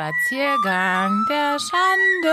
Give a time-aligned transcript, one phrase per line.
[0.00, 2.30] Spaziergang der Schande.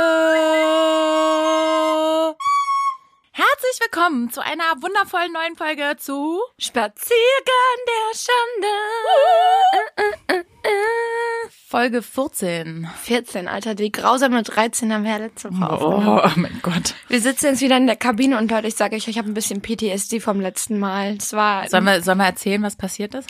[3.33, 7.17] Herzlich willkommen zu einer wundervollen neuen Folge zu Spaziergang
[7.89, 8.15] der
[10.31, 10.45] Schande.
[11.67, 12.87] Folge 14.
[13.03, 16.33] 14, Alter, die grausame 13 haben wir ja letzte Woche Oh, aufgenommen.
[16.37, 16.95] mein Gott.
[17.09, 19.33] Wir sitzen jetzt wieder in der Kabine und Leute, ich sage euch, ich habe ein
[19.33, 21.17] bisschen PTSD vom letzten Mal.
[21.19, 23.27] Es war, Sollen wir, sollen wir erzählen, was passiert ist?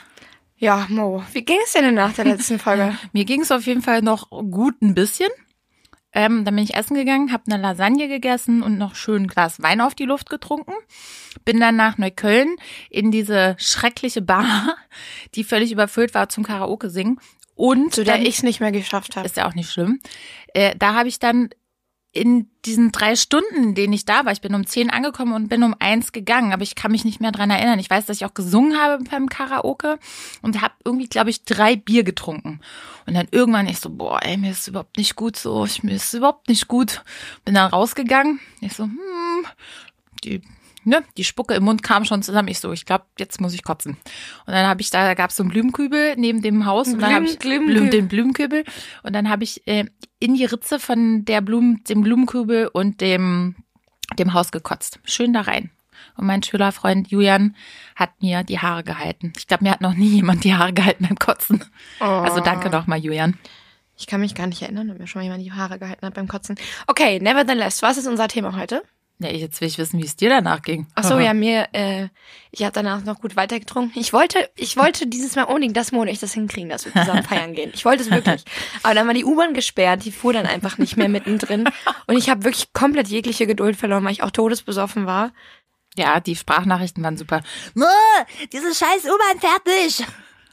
[0.57, 2.97] Ja, Mo, wie ging es dir denn nach der letzten Folge?
[3.13, 5.29] Mir ging es auf jeden Fall noch gut ein bisschen.
[6.13, 9.61] Ähm, dann bin ich essen gegangen, habe eine Lasagne gegessen und noch schön ein Glas
[9.61, 10.73] Wein auf die Luft getrunken.
[11.45, 12.55] Bin dann nach Neukölln
[12.89, 14.77] in diese schreckliche Bar,
[15.35, 17.19] die völlig überfüllt war zum Karaoke singen.
[17.53, 19.25] Und Zu der ich es nicht mehr geschafft habe.
[19.25, 19.99] ist ja auch nicht schlimm.
[20.53, 21.49] Äh, da habe ich dann
[22.13, 25.49] in diesen drei Stunden, in denen ich da war, ich bin um zehn angekommen und
[25.49, 27.79] bin um eins gegangen, aber ich kann mich nicht mehr dran erinnern.
[27.79, 29.99] Ich weiß, dass ich auch gesungen habe beim Karaoke
[30.41, 32.59] und habe irgendwie, glaube ich, drei Bier getrunken.
[33.05, 35.95] Und dann irgendwann ich so, boah, ey, mir ist überhaupt nicht gut so, ich, mir
[35.95, 37.03] ist überhaupt nicht gut.
[37.45, 38.39] Bin dann rausgegangen.
[38.61, 39.45] Ich so, hm,
[40.23, 40.41] die
[40.87, 42.47] ne, die Spucke im Mund kam schon zusammen.
[42.47, 43.97] Ich so, ich glaube, jetzt muss ich kotzen.
[44.45, 47.01] Und dann habe ich da, da gab es so einen Blumenkübel neben dem Haus und
[47.01, 48.63] dann habe ich Blum, den Blumenkübel
[49.03, 49.85] und dann habe ich äh,
[50.19, 53.55] in die Ritze von der Blumen, dem Blumenkübel und dem
[54.17, 54.99] dem Haus gekotzt.
[55.03, 55.69] Schön da rein.
[56.15, 57.55] Und mein Schülerfreund Julian
[57.95, 59.33] hat mir die Haare gehalten.
[59.37, 61.63] Ich glaube, mir hat noch nie jemand die Haare gehalten beim Kotzen.
[61.99, 63.37] Also danke nochmal, Julian.
[63.97, 66.13] Ich kann mich gar nicht erinnern, ob mir schon mal jemand die Haare gehalten hat
[66.13, 66.55] beim Kotzen.
[66.85, 68.83] Okay, nevertheless, was ist unser Thema heute?
[69.19, 70.85] Ja, jetzt will ich wissen, wie es dir danach ging.
[70.93, 72.09] Ach so, ja, mir, äh,
[72.51, 73.99] ich habe danach noch gut weitergetrunken.
[73.99, 76.93] Ich wollte, ich wollte dieses Mal unbedingt, dass Mo und ich das hinkriegen, dass wir
[76.93, 77.71] zusammen feiern gehen.
[77.73, 78.43] Ich wollte es wirklich.
[78.83, 81.67] Aber dann war die U-Bahn gesperrt, die fuhr dann einfach nicht mehr mittendrin.
[82.05, 85.31] Und ich habe wirklich komplett jegliche Geduld verloren, weil ich auch todesbesoffen war.
[85.95, 87.41] Ja, die Sprachnachrichten waren super.
[87.73, 87.85] Mo,
[88.53, 90.05] diese scheiß U-Bahn fertig.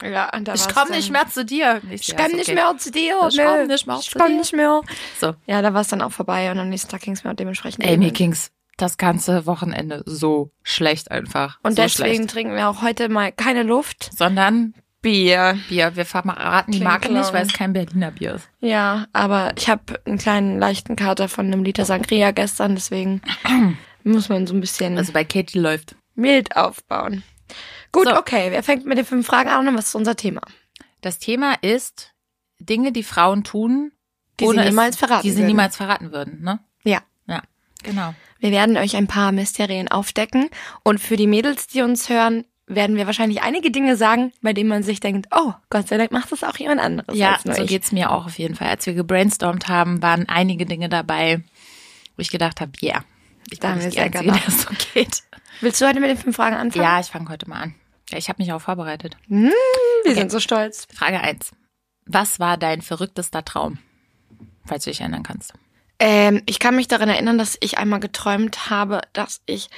[0.03, 1.81] Ja, und da Ich war's komme nicht mehr zu dir.
[1.91, 2.55] Ich ja, komm ist nicht okay.
[2.55, 3.27] mehr zu dir.
[3.29, 3.43] Ich nö.
[3.45, 4.37] komm nicht mehr Ich zu komm dir.
[4.39, 4.81] nicht mehr.
[5.21, 7.29] So, Ja, da war es dann auch vorbei und am nächsten Tag ging es mir
[7.29, 7.85] auch dementsprechend.
[7.85, 11.59] ey, mir ging's das ganze Wochenende so schlecht einfach.
[11.63, 12.29] Und so deswegen Schlecht.
[12.31, 14.09] trinken wir auch heute mal keine Luft.
[14.15, 15.57] Sondern Bier.
[15.69, 15.95] Bier.
[15.95, 18.49] Wir verraten die Marke nicht, weil es kein Berliner Bier ist.
[18.59, 23.21] Ja, aber ich habe einen kleinen leichten Kater von einem Liter Sangria gestern, deswegen
[24.03, 25.95] muss man so ein bisschen Also bei Katie läuft.
[26.15, 27.23] mild aufbauen.
[27.91, 28.17] Gut, So.
[28.17, 30.41] okay, wer fängt mit den fünf Fragen an und was ist unser Thema?
[31.01, 32.13] Das Thema ist
[32.59, 33.91] Dinge, die Frauen tun,
[34.39, 35.47] Die sie niemals verraten die sie würden.
[35.47, 36.59] niemals verraten würden, ne?
[36.83, 37.01] Ja.
[37.27, 37.41] Ja,
[37.83, 38.15] genau.
[38.45, 40.51] Wir werden euch ein paar Mysterien aufdecken
[40.83, 44.69] und für die Mädels, die uns hören, werden wir wahrscheinlich einige Dinge sagen, bei denen
[44.69, 47.67] man sich denkt, oh, Gott sei Dank macht das auch jemand anderes Ja, so ich.
[47.67, 48.67] geht's mir auch auf jeden Fall.
[48.67, 51.41] Als wir gebrainstormt haben, waren einige Dinge dabei,
[52.17, 53.03] wo ich gedacht habe, yeah,
[53.49, 55.23] ich Da bin nicht die Einzige, der es so geht.
[55.61, 56.85] Willst du heute mit den fünf Fragen anfangen?
[56.85, 57.73] Ja, ich fange heute mal an.
[58.11, 59.17] Ja, ich habe mich auch vorbereitet.
[59.27, 60.87] Wir sind so stolz.
[60.93, 61.51] Frage eins:
[62.05, 63.79] Was war dein verrücktester Traum?
[64.65, 65.55] Falls du dich erinnern kannst.
[65.99, 69.69] Ähm, ich kann mich daran erinnern, dass ich einmal geträumt habe, dass ich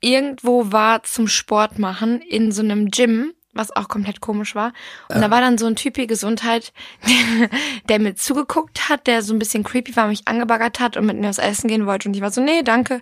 [0.00, 4.72] irgendwo war zum Sport machen in so einem Gym, was auch komplett komisch war.
[5.08, 6.72] Und da war dann so ein Typi Gesundheit,
[7.06, 7.48] der,
[7.88, 11.18] der mir zugeguckt hat, der so ein bisschen creepy war, mich angebaggert hat und mit
[11.18, 12.08] mir was essen gehen wollte.
[12.08, 13.00] Und ich war so, nee, danke.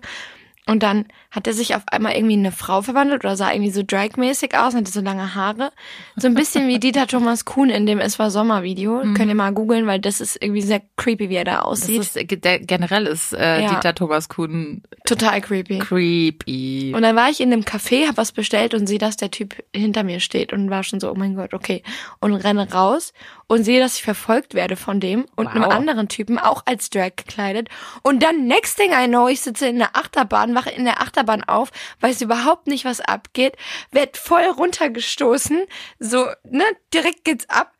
[0.67, 3.71] Und dann hat er sich auf einmal irgendwie in eine Frau verwandelt oder sah irgendwie
[3.71, 5.71] so drag-mäßig aus, hatte so lange Haare.
[6.15, 8.99] So ein bisschen wie Dieter Thomas Kuhn in dem Es war Sommer-Video.
[9.15, 11.99] Könnt ihr mal googeln, weil das ist irgendwie sehr creepy, wie er da aussieht.
[12.01, 13.69] ist, äh, ge- generell ist äh, Ja.
[13.73, 15.79] Dieter Thomas Kuhn Total creepy.
[15.79, 16.93] creepy.
[16.95, 19.55] Und dann war ich in einem Café, hab was bestellt und sehe, dass der Typ
[19.75, 21.81] hinter mir steht und war schon so, oh mein Gott, okay.
[22.19, 23.13] Und renne raus
[23.51, 25.55] und sehe, dass ich verfolgt werde von dem und Wow.
[25.55, 27.67] einem anderen Typen, auch als Drag gekleidet.
[28.01, 31.43] Und dann, next thing I know, ich sitze in der Achterbahn, wache in der Achterbahn
[31.43, 31.69] auf,
[31.99, 33.57] weiß überhaupt nicht, was abgeht,
[33.91, 35.65] werd voll runtergestoßen,
[35.99, 36.63] so, ne,
[36.93, 37.73] direkt geht's ab.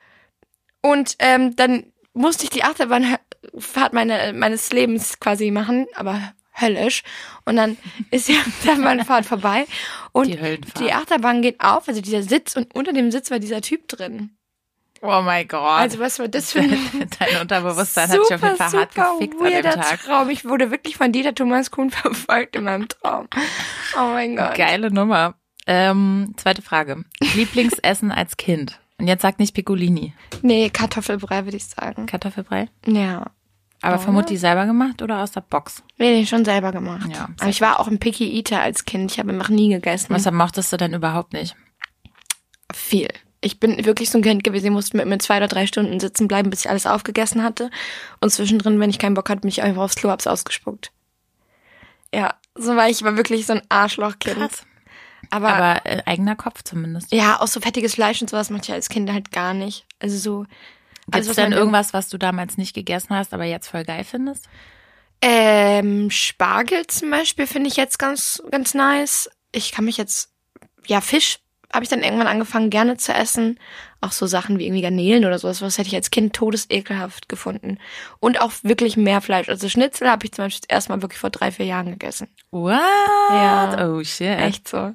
[0.81, 7.01] Und ähm, dann musste ich die Achterbahnfahrt meine, meines Lebens quasi machen, aber höllisch.
[7.45, 7.77] Und dann
[8.11, 9.65] ist die Achterbahnfahrt vorbei
[10.11, 13.61] und Die die Achterbahn geht auf, also dieser Sitz und unter dem Sitz war dieser
[13.61, 14.35] Typ drin.
[15.01, 15.61] Oh mein Gott.
[15.79, 16.69] Also was war das für ein
[17.19, 20.01] Dein Unterbewusstsein hat sich auf jeden Fall hart super gefickt an dem Tag.
[20.03, 20.29] Traum.
[20.29, 23.27] Ich wurde wirklich von Dieter Thomas Kuhn verfolgt in meinem Traum.
[23.97, 24.55] Oh mein Gott.
[24.55, 25.35] Geile Nummer.
[25.67, 27.03] Ähm, zweite Frage.
[27.35, 28.79] Lieblingsessen als Kind.
[28.97, 30.13] Und jetzt sag nicht Piccolini.
[30.41, 32.05] Nee, Kartoffelbrei würde ich sagen.
[32.05, 32.69] Kartoffelbrei?
[32.85, 33.25] Ja.
[33.83, 33.99] Aber Oh.
[33.99, 35.81] von Mutti selber gemacht oder aus der Box?
[35.97, 37.09] Nee, nee, schon selber gemacht.
[37.11, 39.11] Ja, Aber ich war auch ein Picky Eater als Kind.
[39.11, 40.13] Ich habe noch nie gegessen.
[40.13, 41.55] Was mochtest du denn überhaupt nicht?
[42.71, 43.09] Viel.
[43.41, 45.99] Ich bin wirklich so ein Kind gewesen, ich musste mit mir zwei oder drei Stunden
[45.99, 47.71] sitzen bleiben, bis ich alles aufgegessen hatte.
[48.19, 50.91] Und zwischendrin, wenn ich keinen Bock hatte, bin ich einfach aufs Klo, hab's ausgespuckt.
[52.13, 54.37] Ja, so war ich, war wirklich so ein Arschlochkind.
[54.37, 54.65] Krass.
[55.29, 57.11] Aber, Aber äh, eigener Kopf zumindest.
[57.11, 59.85] ja, auch so fettiges Fleisch und sowas mochte ich als Kind halt gar nicht.
[59.99, 60.45] Also so,
[61.09, 64.47] Gibt es denn irgendwas, was du damals nicht gegessen hast, aber jetzt voll geil findest?
[65.21, 69.29] Ähm, Spargel zum Beispiel finde ich jetzt ganz, ganz nice.
[69.51, 70.31] Ich kann mich jetzt,
[70.87, 71.39] ja, Fisch
[71.73, 73.59] habe ich dann irgendwann angefangen gerne zu essen.
[74.01, 77.77] Auch so Sachen wie irgendwie Garnelen oder sowas, was hätte ich als Kind todesekelhaft gefunden.
[78.19, 79.47] Und auch wirklich mehr Fleisch.
[79.49, 82.27] Also Schnitzel habe ich zum Beispiel erstmal wirklich vor drei, vier Jahren gegessen.
[82.49, 82.79] What?
[83.29, 83.87] Ja.
[83.89, 84.39] Oh shit.
[84.39, 84.77] Echt so.
[84.77, 84.93] Ja,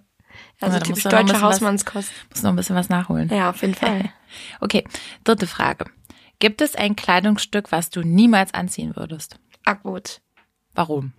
[0.60, 2.10] Also da typisch deutsche was- Hausmannskost.
[2.30, 3.28] Muss noch ein bisschen was nachholen.
[3.30, 4.10] Ja, auf jeden Fall.
[4.60, 4.84] Okay,
[5.24, 5.86] dritte Frage.
[6.40, 9.38] Gibt es ein Kleidungsstück, was du niemals anziehen würdest?
[9.64, 10.20] Ackboot.
[10.74, 11.12] Warum?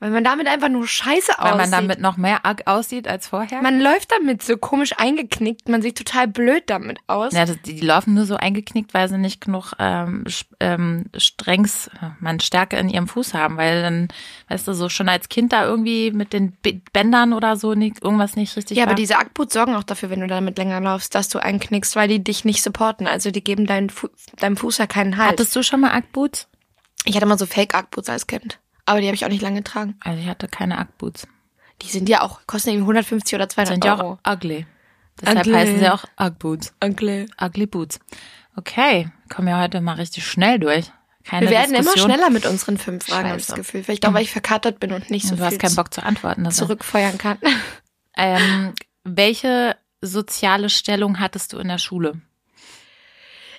[0.00, 1.60] Weil man damit einfach nur scheiße Weil aussieht.
[1.60, 3.60] man damit noch mehr arg aussieht als vorher?
[3.60, 5.68] Man läuft damit so komisch eingeknickt.
[5.68, 7.34] Man sieht total blöd damit aus.
[7.34, 10.24] ja, das, die, die laufen nur so eingeknickt, weil sie nicht genug ähm,
[10.58, 14.08] ähm, Strängs, äh, man Stärke in ihrem Fuß haben, weil dann,
[14.48, 16.56] weißt du, so schon als Kind da irgendwie mit den
[16.94, 18.92] Bändern oder so nicht, irgendwas nicht richtig Ja, war.
[18.92, 22.08] aber diese Ackboots sorgen auch dafür, wenn du damit länger laufst, dass du einknickst, weil
[22.08, 23.06] die dich nicht supporten.
[23.06, 24.08] Also die geben deinen Fu
[24.38, 25.32] deinem Fuß ja keinen Halt.
[25.32, 26.48] Hattest du schon mal Ackboots?
[27.04, 28.58] ich hatte mal so Fake-Ackboots als Kind.
[28.90, 29.96] Aber die habe ich auch nicht lange getragen.
[30.00, 31.26] Also ich hatte keine Ackboots.
[31.82, 34.18] Die sind ja auch, kosten irgendwie 150 oder 200 Sind ja Euro.
[34.24, 34.66] auch ugly.
[35.20, 35.52] Deshalb Ugly.
[35.54, 36.74] heißen sie auch Uggboots.
[36.84, 37.26] Ugly.
[37.40, 38.00] Ugly Boots.
[38.56, 40.90] Okay, kommen ja heute mal richtig schnell durch.
[41.24, 42.10] Keine Wir werden immer Diskussion.
[42.10, 43.54] schneller mit unseren fünf Fragen, habe ich das.
[43.56, 43.84] Gefühl.
[43.84, 45.94] Vielleicht auch, weil ich verkatert bin und nicht so Und du hast viel keinen Bock
[45.94, 46.44] zu antworten.
[46.44, 47.38] Das zurückfeuern kann.
[48.16, 52.20] Ähm, welche soziale Stellung hattest du in der Schule?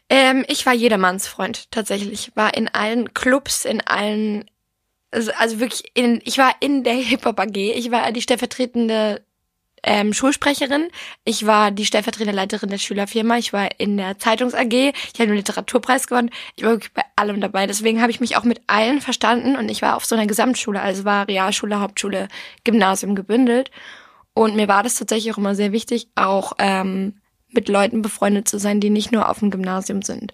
[0.10, 2.32] Ähm, ich war jedermanns Freund, tatsächlich.
[2.36, 4.46] War in allen Clubs, in allen,
[5.12, 7.58] also, wirklich in, ich war in der Hip-Hop AG.
[7.58, 9.22] Ich war die stellvertretende
[9.84, 10.90] ähm, Schulsprecherin.
[11.26, 13.38] Ich war die stellvertretende Leiterin der Schülerfirma.
[13.38, 14.74] Ich war in der Zeitungs AG.
[14.74, 16.30] Ich habe den Literaturpreis gewonnen.
[16.56, 17.68] Ich war wirklich bei allem dabei.
[17.68, 20.82] Deswegen habe ich mich auch mit allen verstanden und ich war auf so einer Gesamtschule,
[20.82, 22.28] also war Realschule, Hauptschule,
[22.64, 23.72] Gymnasium gebündelt.
[24.34, 27.16] Und mir war das tatsächlich auch immer sehr wichtig, auch ähm,
[27.50, 30.34] mit Leuten befreundet zu sein, die nicht nur auf dem Gymnasium sind.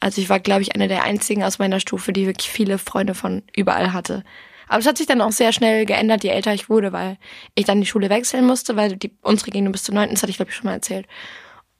[0.00, 3.14] Also ich war, glaube ich, eine der einzigen aus meiner Stufe, die wirklich viele Freunde
[3.14, 4.22] von überall hatte.
[4.68, 7.16] Aber es hat sich dann auch sehr schnell geändert, je älter ich wurde, weil
[7.54, 10.22] ich dann die Schule wechseln musste, weil die, unsere ging nur bis zur neunten, das
[10.22, 11.06] hatte ich, glaube ich, schon mal erzählt.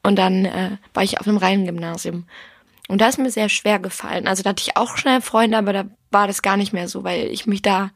[0.03, 2.27] Und dann äh, war ich auf einem reinen Gymnasium.
[2.89, 4.27] Und da ist mir sehr schwer gefallen.
[4.27, 7.05] Also da hatte ich auch schnell Freunde, aber da war das gar nicht mehr so,
[7.05, 7.91] weil ich mich da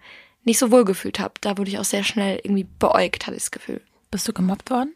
[0.45, 1.35] nicht so wohl gefühlt habe.
[1.41, 3.81] Da wurde ich auch sehr schnell irgendwie beäugt, hatte ich das Gefühl.
[4.11, 4.95] Bist du gemobbt worden?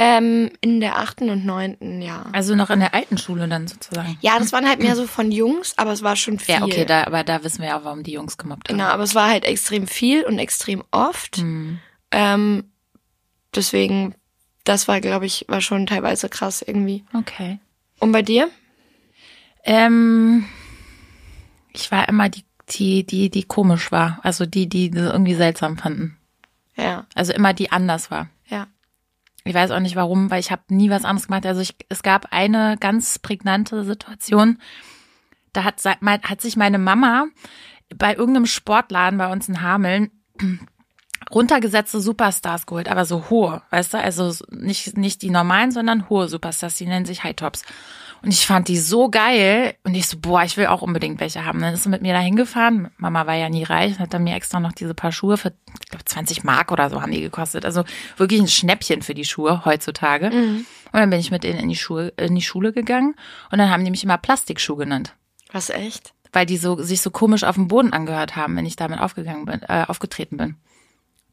[0.00, 2.24] Ähm, in der achten und neunten, ja.
[2.32, 4.16] Also noch in der alten Schule dann sozusagen.
[4.20, 6.54] Ja, das waren halt mehr so von Jungs, aber es war schon viel.
[6.54, 8.78] Ja, okay, da, aber da wissen wir ja, warum die Jungs gemobbt haben.
[8.78, 11.38] Genau, aber es war halt extrem viel und extrem oft.
[11.38, 11.80] Hm.
[12.12, 12.70] Ähm,
[13.56, 14.14] deswegen,
[14.62, 17.04] das war, glaube ich, war schon teilweise krass irgendwie.
[17.12, 17.58] Okay.
[17.98, 18.48] Und bei dir?
[19.64, 20.46] Ähm,
[21.72, 24.20] ich war immer die, die, die, die komisch war.
[24.22, 26.16] Also die, die das irgendwie seltsam fanden.
[26.76, 28.28] Ja, Also immer die anders war.
[28.46, 28.68] ja.
[29.48, 31.46] Ich weiß auch nicht warum, weil ich habe nie was anderes gemacht.
[31.46, 34.58] Also ich, es gab eine ganz prägnante Situation.
[35.54, 37.26] Da hat, hat sich meine Mama
[37.96, 40.10] bei irgendeinem Sportladen bei uns in Hameln
[41.30, 43.98] runtergesetzte Superstars geholt, aber so hohe, weißt du?
[43.98, 47.64] Also nicht, nicht die normalen, sondern hohe Superstars, die nennen sich High Tops.
[48.22, 51.44] Und ich fand die so geil und ich so, boah, ich will auch unbedingt welche
[51.44, 51.60] haben.
[51.60, 52.88] Dann ist sie mit mir da hingefahren.
[52.96, 55.88] Mama war ja nie reich, hat dann mir extra noch diese paar Schuhe für, ich
[55.88, 57.64] glaube, 20 Mark oder so haben die gekostet.
[57.64, 57.84] Also
[58.16, 60.30] wirklich ein Schnäppchen für die Schuhe heutzutage.
[60.92, 63.14] Und dann bin ich mit denen in die, Schule, in die Schule gegangen
[63.52, 65.14] und dann haben die mich immer Plastikschuh genannt
[65.52, 66.12] Was echt?
[66.32, 69.44] weil die so sich so komisch auf dem Boden angehört haben, wenn ich damit aufgegangen
[69.44, 70.56] bin, äh, aufgetreten bin.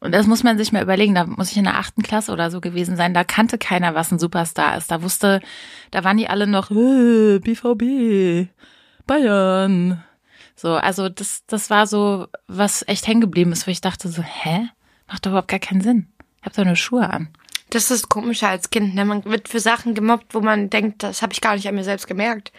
[0.05, 1.15] Und das muss man sich mal überlegen.
[1.15, 3.15] Da muss ich in der achten Klasse oder so gewesen sein.
[3.15, 4.91] Da kannte keiner, was ein Superstar ist.
[4.91, 5.41] Da wusste,
[5.89, 8.49] da waren die alle noch äh, BVB,
[9.07, 10.03] Bayern.
[10.55, 14.21] So, also das, das war so, was echt hängen geblieben ist, wo ich dachte so,
[14.21, 14.69] hä,
[15.07, 16.07] macht doch überhaupt gar keinen Sinn.
[16.39, 17.29] Ich habe doch nur Schuhe an.
[17.71, 18.93] Das ist komischer als Kind.
[18.93, 19.05] Ne?
[19.05, 21.83] Man wird für Sachen gemobbt, wo man denkt, das habe ich gar nicht an mir
[21.83, 22.51] selbst gemerkt.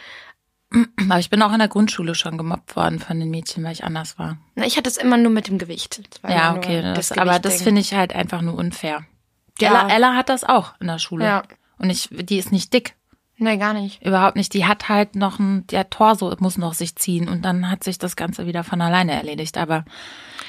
[0.71, 3.85] Aber ich bin auch in der Grundschule schon gemobbt worden von den Mädchen, weil ich
[3.85, 4.39] anders war.
[4.57, 6.01] Na, ich hatte es immer nur mit dem Gewicht.
[6.11, 9.05] Das war Ja, okay, nur das, aber das finde ich halt einfach nur unfair.
[9.61, 9.71] Ja.
[9.71, 11.25] Ella, Ella hat das auch in der Schule.
[11.25, 11.43] Ja.
[11.79, 12.95] Und ich, die ist nicht dick.
[13.39, 14.03] Nee, gar nicht.
[14.03, 14.55] Überhaupt nicht.
[14.55, 17.99] Die hat halt noch ein, der Torso muss noch sich ziehen und dann hat sich
[17.99, 19.59] das Ganze wieder von alleine erledigt.
[19.59, 19.85] Aber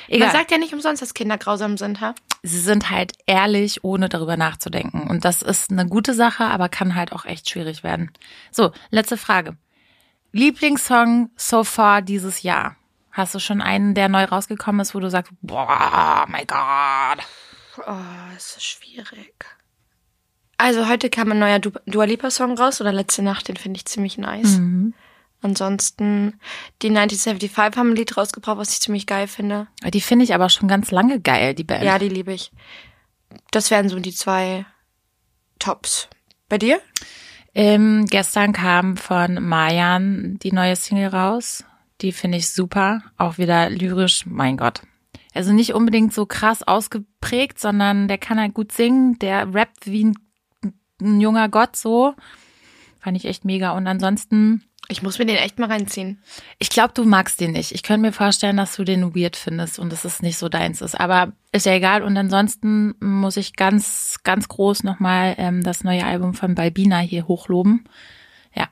[0.07, 0.27] egal.
[0.27, 2.15] Man sagt ja nicht umsonst, dass Kinder grausam sind, ha?
[2.43, 5.09] Sie sind halt ehrlich, ohne darüber nachzudenken.
[5.09, 8.11] Und das ist eine gute Sache, aber kann halt auch echt schwierig werden.
[8.51, 9.57] So, letzte Frage.
[10.37, 12.75] Lieblingssong so far dieses Jahr?
[13.11, 17.25] Hast du schon einen, der neu rausgekommen ist, wo du sagst, boah, my God.
[17.87, 19.45] Oh, es ist schwierig.
[20.57, 23.77] Also heute kam ein neuer Du- Dua Lipa Song raus oder letzte Nacht, den finde
[23.77, 24.57] ich ziemlich nice.
[24.57, 24.93] Mhm.
[25.41, 26.39] Ansonsten
[26.81, 29.67] die 1975 haben ein Lied rausgebracht, was ich ziemlich geil finde.
[29.93, 31.83] Die finde ich aber schon ganz lange geil, die Band.
[31.83, 32.51] Ja, die liebe ich.
[33.51, 34.65] Das wären so die zwei
[35.59, 36.07] Tops.
[36.49, 36.81] Bei dir?
[37.59, 41.65] Ähm, gestern kam von Mayan die neue Single raus.
[42.01, 43.01] Die finde ich super.
[43.17, 44.83] Auch wieder lyrisch, mein Gott.
[45.33, 49.17] Also nicht unbedingt so krass ausgeprägt, sondern der kann halt gut singen.
[49.17, 50.13] Der rappt wie ein,
[51.01, 52.13] ein junger Gott so.
[52.99, 53.71] Fand ich echt mega.
[53.71, 56.21] Und ansonsten Ich muss mir den echt mal reinziehen.
[56.59, 57.73] ich glaube, du magst den nicht.
[57.73, 60.81] Ich könnte mir vorstellen, dass du den weird findest und dass es nicht so deins
[60.81, 60.97] ist.
[60.97, 62.03] Aber ist ja egal.
[62.03, 67.27] Und ansonsten muss ich ganz, ganz groß nochmal ähm, das neue Album von Balbina hier
[67.27, 67.83] hochloben.
[68.55, 68.69] Ja,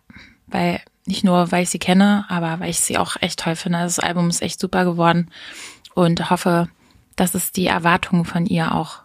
[0.47, 3.79] weil nicht nur, weil ich sie kenne, aber weil ich sie auch echt toll finde.
[3.79, 5.29] Das Album ist echt super geworden
[5.95, 6.69] und hoffe,
[7.17, 8.99] dass es die Erwartungen von ihr auch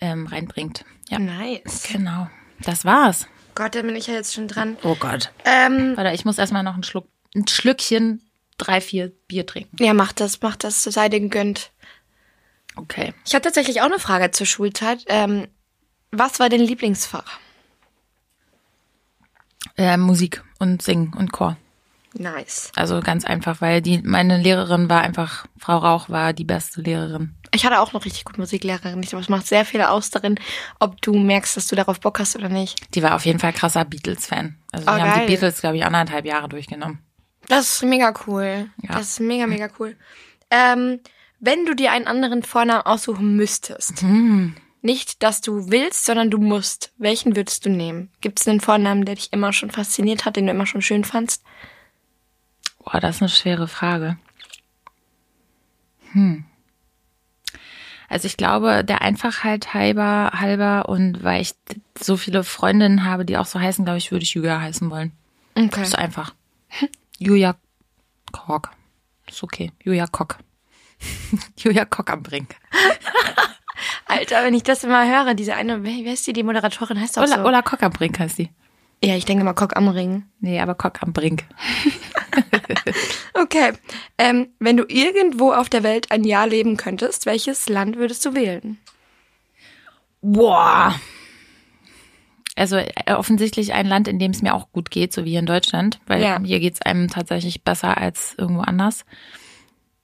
[0.00, 0.84] ähm, reinbringt.
[1.08, 1.88] Ja, Nice.
[1.90, 2.28] genau.
[2.60, 3.26] Das war's.
[3.54, 4.76] Gott, da bin ich ja jetzt schon dran.
[4.82, 5.30] Oh Gott.
[5.44, 8.22] Ähm, Warte, ich muss erstmal noch einen Schluck, ein Schlückchen,
[8.58, 9.82] drei, vier Bier trinken.
[9.82, 11.70] ja, mach das, mach das, sei dir gegönnt.
[12.76, 13.12] Okay.
[13.26, 15.04] Ich habe tatsächlich auch eine Frage zur Schulzeit.
[15.08, 15.46] Ähm,
[16.10, 17.38] was war dein Lieblingsfach?
[19.76, 21.56] Äh, Musik und Singen und Chor.
[22.14, 22.72] Nice.
[22.76, 27.34] Also ganz einfach, weil die meine Lehrerin war einfach, Frau Rauch war die beste Lehrerin.
[27.54, 29.02] Ich hatte auch noch richtig gute Musiklehrerin.
[29.02, 30.38] Ich glaube, es macht sehr viel aus darin,
[30.80, 32.94] ob du merkst, dass du darauf Bock hast oder nicht.
[32.94, 34.56] Die war auf jeden Fall krasser Beatles-Fan.
[34.72, 35.26] Also Oh, die haben geil.
[35.26, 37.00] die Beatles, glaube ich, anderthalb Jahre durchgenommen.
[37.48, 38.70] Das ist mega cool.
[38.82, 38.94] Ja.
[38.94, 39.96] Das ist mega, mega cool.
[40.50, 41.00] Ähm,
[41.40, 44.54] wenn du dir einen anderen Vornamen aussuchen müsstest, Hm.
[44.80, 48.10] nicht, dass du willst, sondern du musst, welchen würdest du nehmen?
[48.22, 51.04] Gibt es einen Vornamen, der dich immer schon fasziniert hat, den du immer schon schön
[51.04, 51.42] fandst?
[52.78, 54.16] Boah, das ist eine schwere Frage.
[56.12, 56.44] Hm.
[58.12, 61.54] Also ich glaube, der Einfachheit halber, halber und weil ich
[61.98, 65.12] so viele Freundinnen habe, die auch so heißen, glaube ich, würde ich Julia heißen wollen.
[65.54, 65.80] Okay.
[65.80, 66.34] Ist einfach.
[67.18, 67.56] Julia
[68.30, 68.72] Kork.
[69.26, 69.72] Ist okay.
[69.82, 70.36] Julia Kock.
[71.56, 72.54] Julia Kock am Brink.
[74.06, 77.18] Alter, wenn ich das immer höre, diese eine, wer, wer ist die, die Moderatorin heißt
[77.18, 77.44] auch Ola, so.
[77.46, 78.50] Ola Kock am Brink heißt die.
[79.02, 80.24] Ja, ich denke mal Cock am Ring.
[80.38, 81.44] Nee, aber Kock am Brink.
[83.34, 83.72] Okay.
[84.18, 88.34] Ähm, wenn du irgendwo auf der Welt ein Jahr leben könntest, welches Land würdest du
[88.34, 88.78] wählen?
[90.20, 90.94] Boah.
[92.54, 95.38] Also äh, offensichtlich ein Land, in dem es mir auch gut geht, so wie hier
[95.40, 96.38] in Deutschland, weil Ja.
[96.44, 99.04] hier geht's einem tatsächlich besser als irgendwo anders.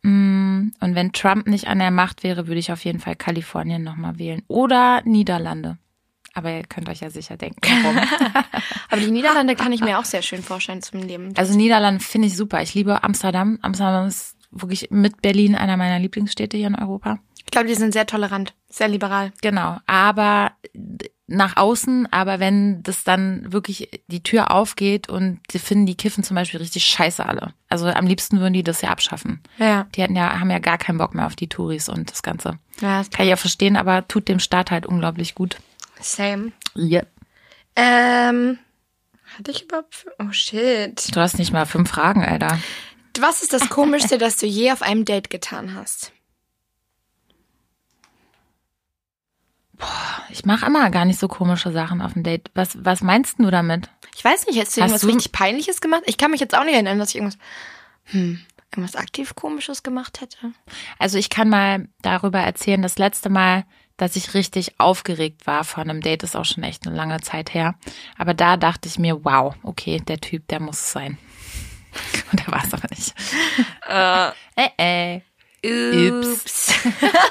[0.02, 3.82] Mm, Und wenn Trump nicht an der Macht wäre, würde ich auf jeden Fall Kalifornien
[3.84, 4.42] nochmal wählen.
[4.48, 5.76] Oder Niederlande.
[6.35, 7.99] Aber ihr könnt euch ja sicher denken, warum.
[8.90, 11.32] Aber die Niederlande kann ich mir auch sehr schön vorstellen zum Leben.
[11.37, 12.62] also Niederlande finde ich super.
[12.62, 13.58] Ich liebe Amsterdam.
[13.62, 17.18] Amsterdam ist wirklich mit Berlin einer meiner Lieblingsstädte hier in Europa.
[17.44, 19.32] ich glaube, die sind sehr tolerant, sehr liberal.
[19.42, 20.52] Genau, aber
[21.26, 26.25] nach außen, aber wenn das dann wirklich die Tür aufgeht und die finden die Kiffen
[26.25, 27.52] zum Beispiel richtig scheiße alle.
[27.68, 29.42] Also am liebsten würden die das ja abschaffen.
[29.58, 29.87] Ja.
[29.94, 32.58] Die hatten ja, haben ja gar keinen Bock mehr auf die Touris und das Ganze.
[32.80, 35.58] Ja, das Kann ich ja verstehen, aber tut dem Staat halt unglaublich gut.
[36.00, 36.52] Same.
[36.74, 37.02] Ja.
[37.76, 38.58] Ähm,
[39.36, 41.14] hatte ich überhaupt, oh shit.
[41.14, 42.58] Du hast nicht mal fünf Fragen, Alter.
[43.20, 46.12] Was ist das Komischste, das du je auf einem Date getan hast?
[50.30, 52.50] Ich mache immer gar nicht so komische Sachen auf dem Date.
[52.54, 53.88] Was, was meinst du damit?
[54.16, 56.02] Ich weiß nicht, hast du Hast irgendwas du- richtig Peinliches gemacht?
[56.06, 57.38] Ich kann mich jetzt auch nicht erinnern, dass ich irgendwas,
[58.06, 58.40] hm,
[58.72, 60.52] irgendwas aktiv Komisches gemacht hätte.
[60.98, 63.64] Also ich kann mal darüber erzählen, das letzte Mal,
[63.98, 67.52] dass ich richtig aufgeregt war von einem Date, ist auch schon echt eine lange Zeit
[67.52, 67.74] her.
[68.16, 71.18] Aber da dachte ich mir, wow, okay, der Typ, der muss es sein.
[72.32, 73.14] Und der war es aber nicht.
[74.56, 75.20] äh, äh.
[76.10, 76.72] Ups.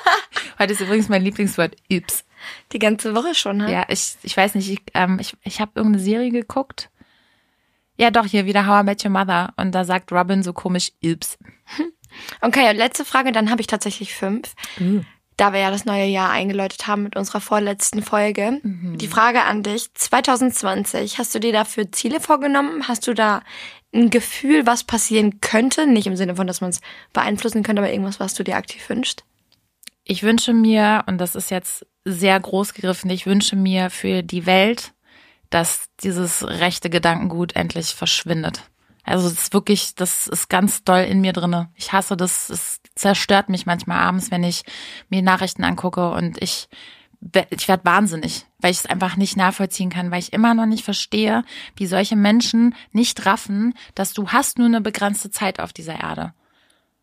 [0.60, 2.26] Heute ist übrigens mein Lieblingswort, Ups.
[2.74, 3.72] Die ganze Woche schon, ne?
[3.72, 6.90] Ja, ich, ich weiß nicht, ich, ähm, ich, ich habe irgendeine Serie geguckt.
[7.96, 9.54] Ja, doch, hier wieder How I Met Your Mother.
[9.56, 11.38] Und da sagt Robin so komisch, Ups.
[12.42, 14.56] Okay, und letzte Frage, dann habe ich tatsächlich fünf.
[15.38, 18.60] Da wir ja das neue Jahr eingeläutet haben mit unserer vorletzten Folge.
[18.64, 22.88] Die Frage an dich, 2020, hast du dir dafür Ziele vorgenommen?
[22.88, 23.44] Hast du da
[23.94, 25.86] ein Gefühl, was passieren könnte?
[25.86, 26.82] Nicht im Sinne von, dass man es
[27.14, 29.24] beeinflussen könnte, aber irgendwas, was du dir aktiv wünschst?
[30.04, 34.46] Ich wünsche mir, und das ist jetzt sehr groß gegriffen, ich wünsche mir für die
[34.46, 34.94] Welt,
[35.50, 38.64] dass dieses rechte Gedankengut endlich verschwindet.
[39.08, 41.70] Also es ist wirklich, das ist ganz doll in mir drinne.
[41.76, 44.64] Ich hasse das, es zerstört mich manchmal abends, wenn ich
[45.10, 46.68] mir Nachrichten angucke und ich
[47.50, 50.84] ich werde wahnsinnig, weil ich es einfach nicht nachvollziehen kann, weil ich immer noch nicht
[50.84, 51.44] verstehe,
[51.76, 56.34] wie solche Menschen nicht raffen, dass du hast nur eine begrenzte Zeit auf dieser Erde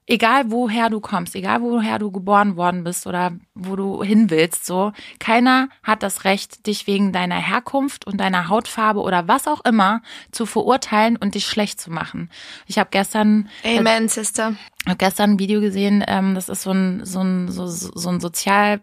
[0.07, 4.67] egal woher du kommst, egal woher du geboren worden bist oder wo du hin willst,
[4.67, 9.65] so, keiner hat das Recht, dich wegen deiner Herkunft und deiner Hautfarbe oder was auch
[9.65, 12.31] immer zu verurteilen und dich schlecht zu machen.
[12.67, 14.55] Ich habe gestern Amen, Sister.
[14.87, 18.21] habe gestern ein Video gesehen, ähm, das ist so ein, so ein, so, so ein
[18.21, 18.81] Sozial,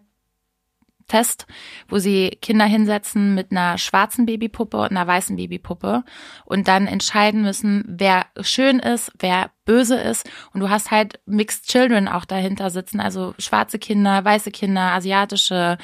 [1.08, 1.46] Test,
[1.88, 6.04] wo sie Kinder hinsetzen mit einer schwarzen Babypuppe und einer weißen Babypuppe
[6.44, 10.28] und dann entscheiden müssen, wer schön ist, wer böse ist.
[10.52, 15.78] Und du hast halt Mixed Children auch dahinter sitzen, also schwarze Kinder, weiße Kinder, asiatische,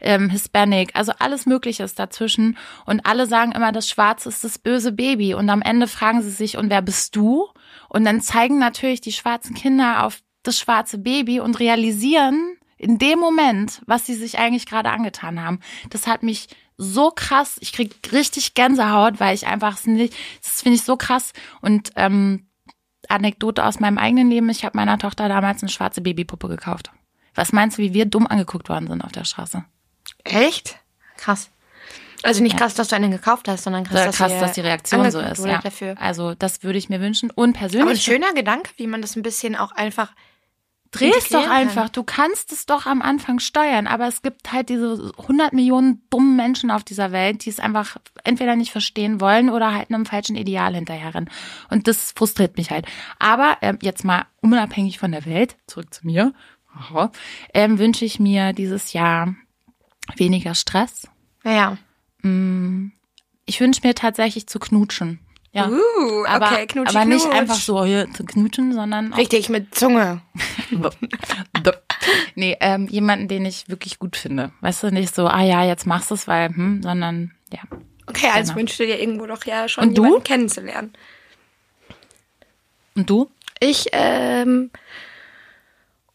[0.00, 2.56] ähm, Hispanic, also alles Mögliche ist dazwischen.
[2.84, 5.34] Und alle sagen immer, das Schwarze ist das böse Baby.
[5.34, 7.48] Und am Ende fragen sie sich, und wer bist du?
[7.88, 13.18] Und dann zeigen natürlich die schwarzen Kinder auf das schwarze Baby und realisieren, in dem
[13.18, 15.60] Moment, was sie sich eigentlich gerade angetan haben.
[15.90, 20.10] Das hat mich so krass, ich krieg richtig Gänsehaut, weil ich einfach, das finde
[20.76, 21.32] ich so krass.
[21.60, 22.46] Und ähm,
[23.08, 26.90] Anekdote aus meinem eigenen Leben, ich habe meiner Tochter damals eine schwarze Babypuppe gekauft.
[27.34, 29.64] Was meinst du, wie wir dumm angeguckt worden sind auf der Straße?
[30.24, 30.78] Echt?
[31.16, 31.50] Krass.
[32.22, 35.10] Also nicht krass, dass du einen gekauft hast, sondern krass, dass, krass, dass die Reaktion
[35.10, 35.44] so ist.
[35.44, 35.58] Ja.
[35.58, 35.94] Dafür.
[36.00, 37.30] Also das würde ich mir wünschen.
[37.30, 37.82] Und persönlich.
[37.82, 40.12] Aber ein schöner Gedanke, wie man das ein bisschen auch einfach
[40.98, 41.84] Dreh es doch einfach.
[41.84, 41.92] Kann.
[41.92, 46.36] Du kannst es doch am Anfang steuern, aber es gibt halt diese 100 Millionen dummen
[46.36, 50.36] Menschen auf dieser Welt, die es einfach entweder nicht verstehen wollen oder halt einem falschen
[50.36, 51.30] Ideal hinterherrennen.
[51.70, 52.86] Und das frustriert mich halt.
[53.18, 56.32] Aber äh, jetzt mal unabhängig von der Welt, zurück zu mir,
[57.52, 59.34] ähm, wünsche ich mir dieses Jahr
[60.16, 61.08] weniger Stress.
[61.44, 61.78] Ja.
[62.22, 62.92] Mm,
[63.46, 65.20] ich wünsche mir tatsächlich zu knutschen.
[65.54, 65.68] Ja.
[65.68, 69.72] Uh, aber, okay, knutsch, aber nicht einfach so hier zu knutschen, sondern auch richtig mit
[69.72, 70.20] Zunge.
[72.34, 74.50] nee, ähm, jemanden, den ich wirklich gut finde.
[74.62, 77.60] Weißt du, nicht so, ah ja, jetzt machst du es, weil, hm, sondern ja.
[78.06, 78.62] Okay, also genau.
[78.62, 80.22] wünschst du dir irgendwo doch ja schon Und jemanden du?
[80.24, 80.92] kennenzulernen.
[82.96, 83.30] Und du?
[83.60, 84.72] Ich, ähm,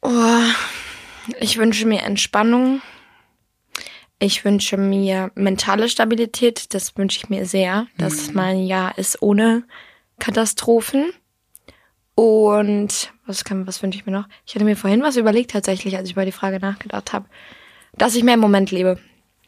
[0.02, 0.42] oh,
[1.40, 2.82] ich wünsche mir Entspannung.
[4.20, 8.36] Ich wünsche mir mentale Stabilität, das wünsche ich mir sehr, dass mhm.
[8.36, 9.64] mein Jahr ist ohne
[10.20, 11.12] Katastrophen.
[12.16, 14.28] Und was kann, was wünsche ich mir noch?
[14.46, 17.30] Ich hatte mir vorhin was überlegt tatsächlich, als ich über die Frage nachgedacht habe,
[17.94, 19.00] dass ich mehr im Moment lebe.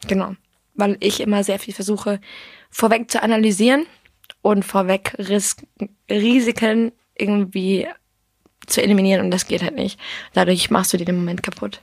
[0.08, 0.34] Genau.
[0.74, 2.18] Weil ich immer sehr viel versuche,
[2.70, 3.84] vorweg zu analysieren
[4.40, 5.56] und vorweg Ris
[6.10, 7.86] Risiken irgendwie
[8.66, 10.00] zu eliminieren und das geht halt nicht.
[10.32, 11.82] Dadurch machst du dir den Moment kaputt.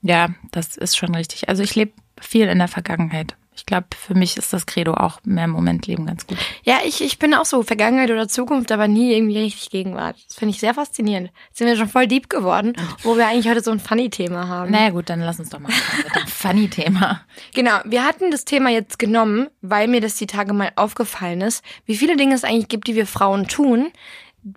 [0.00, 1.48] Ja, das ist schon richtig.
[1.48, 3.36] Also ich lebe viel in der Vergangenheit.
[3.56, 6.36] Ich glaube, für mich ist das Credo auch mehr im Moment leben ganz gut.
[6.62, 10.16] Ja, ich, ich bin auch so Vergangenheit oder Zukunft, aber nie irgendwie richtig Gegenwart.
[10.28, 11.30] Das finde ich sehr faszinierend.
[11.48, 14.70] Jetzt sind wir schon voll deep geworden, wo wir eigentlich heute so ein Funny-Thema haben.
[14.70, 17.22] Naja gut, dann lass uns doch mal mit dem Funny-Thema.
[17.54, 21.64] Genau, wir hatten das Thema jetzt genommen, weil mir das die Tage mal aufgefallen ist,
[21.86, 23.90] wie viele Dinge es eigentlich gibt, die wir Frauen tun,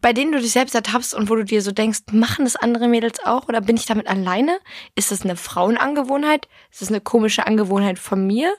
[0.01, 2.87] bei denen du dich selbst ertappst und wo du dir so denkst, machen das andere
[2.87, 4.59] Mädels auch oder bin ich damit alleine?
[4.93, 6.47] Ist das eine Frauenangewohnheit?
[6.71, 8.53] Ist das eine komische Angewohnheit von mir?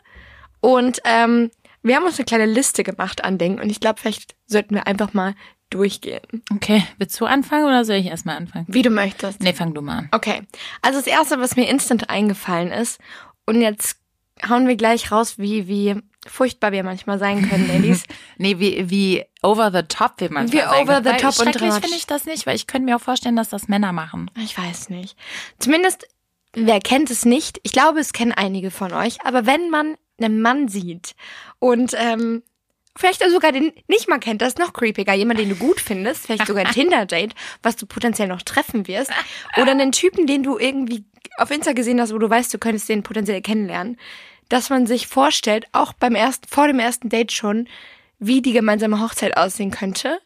[0.60, 1.50] Und ähm,
[1.82, 4.88] wir haben uns eine kleine Liste gemacht an Dingen und ich glaube, vielleicht sollten wir
[4.88, 5.34] einfach mal
[5.70, 6.22] durchgehen.
[6.52, 8.66] Okay, willst du anfangen oder soll ich erstmal anfangen?
[8.68, 9.40] Wie du möchtest.
[9.40, 10.08] Nee, fang du mal an.
[10.10, 10.42] Okay,
[10.82, 13.00] also das Erste, was mir instant eingefallen ist
[13.46, 13.98] und jetzt
[14.48, 18.04] hauen wir gleich raus, wie, wie furchtbar wir manchmal sein können, Ladies.
[18.38, 21.96] nee, wie, wie over the top wir manchmal Wie over the top und Schrecklich finde
[21.96, 24.30] ich das nicht, weil ich könnte mir auch vorstellen, dass das Männer machen.
[24.36, 25.16] Ich weiß nicht.
[25.58, 26.06] Zumindest,
[26.52, 27.60] wer kennt es nicht?
[27.62, 29.18] Ich glaube, es kennen einige von euch.
[29.24, 31.14] Aber wenn man einen Mann sieht
[31.58, 32.42] und ähm,
[32.96, 35.14] vielleicht sogar den nicht mal kennt, das ist noch creepiger.
[35.14, 39.10] Jemand, den du gut findest, vielleicht sogar ein Tinder-Date, was du potenziell noch treffen wirst.
[39.56, 41.04] Oder einen Typen, den du irgendwie
[41.38, 43.96] auf Insta gesehen hast, wo du weißt, du könntest den potenziell kennenlernen
[44.50, 47.68] dass man sich vorstellt, auch beim ersten, vor dem ersten Date schon,
[48.18, 50.20] wie die gemeinsame Hochzeit aussehen könnte.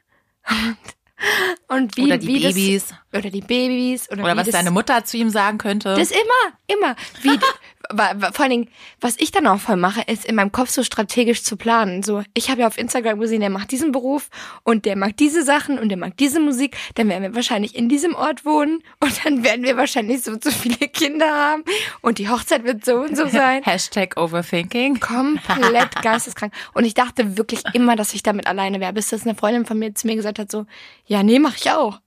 [1.68, 2.86] Und wie, oder die wie Babys.
[2.88, 4.10] Das, oder die Babys.
[4.10, 5.94] Oder, oder was deine Mutter zu ihm sagen könnte.
[5.94, 6.96] Das immer, immer.
[7.22, 7.38] Wie,
[7.90, 8.68] vor allen Dingen,
[9.00, 12.02] was ich dann auch voll mache, ist in meinem Kopf so strategisch zu planen.
[12.02, 14.28] So, ich habe ja auf Instagram gesehen, der macht diesen Beruf
[14.62, 16.76] und der mag diese Sachen und der mag diese Musik.
[16.94, 20.50] Dann werden wir wahrscheinlich in diesem Ort wohnen und dann werden wir wahrscheinlich so zu
[20.50, 21.64] viele Kinder haben
[22.00, 23.62] und die Hochzeit wird so und so sein.
[23.64, 25.00] Hashtag Overthinking.
[25.00, 26.52] Komplett geisteskrank.
[26.72, 29.78] Und ich dachte wirklich immer, dass ich damit alleine wäre, bis das eine Freundin von
[29.78, 30.66] mir zu mir gesagt hat, so,
[31.06, 32.00] ja, nee, mach ich auch.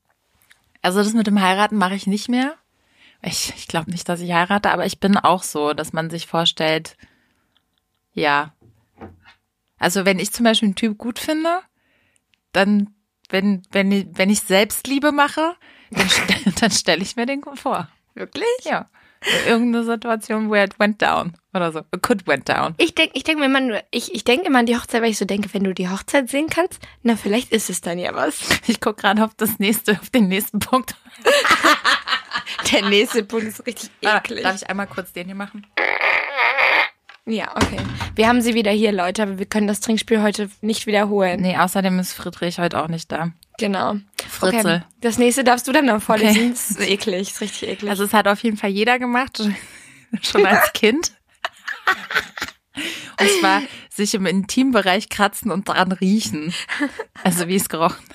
[0.82, 2.56] Also das mit dem Heiraten mache ich nicht mehr
[3.22, 6.28] ich, ich glaube nicht, dass ich heirate, aber ich bin auch so, dass man sich
[6.28, 6.98] vorstellt,
[8.14, 8.54] ja.
[9.80, 11.60] Also wenn ich zum Beispiel einen Typ gut finde,
[12.52, 12.96] dann,
[13.30, 15.56] wenn, wenn, ich, wenn ich Selbstliebe mache,
[16.60, 17.88] dann, stelle ich mir den vor.
[18.14, 18.48] Wirklich?
[18.64, 18.90] Ja.
[19.48, 21.80] Irgendeine Situation, where it went down oder so.
[21.94, 22.76] It could went down.
[22.78, 25.18] Ich denke ich denk mir immer ich, ich denke immer an die Hochzeit, weil ich
[25.18, 28.40] so denke, wenn du die Hochzeit sehen kannst, na, vielleicht ist es dann ja was.
[28.68, 30.96] Ich gucke gerade auf das nächste, auf den nächsten Punkt.
[32.72, 34.46] Der nächste Punkt ist richtig eklig.
[34.46, 35.66] Ah, darf ich einmal kurz den hier machen?
[37.26, 37.78] Ja, okay.
[38.16, 41.42] Wir haben sie wieder hier, Leute, aber wir können das Trinkspiel heute nicht wiederholen.
[41.42, 43.32] Nee, außerdem ist Friedrich heute auch nicht da.
[43.60, 43.96] Genau.
[44.30, 44.60] Fritzel.
[44.60, 44.82] Okay.
[45.02, 46.38] Das nächste darfst du dann noch vorlesen.
[46.38, 46.50] Okay.
[46.52, 47.90] Das ist eklig, ist richtig eklig.
[47.90, 49.42] Also es hat auf jeden Fall jeder gemacht.
[50.22, 51.12] schon als Kind.
[53.20, 56.54] Und zwar sich im Intimbereich kratzen und dran riechen.
[57.24, 58.06] Also wie es gerochen.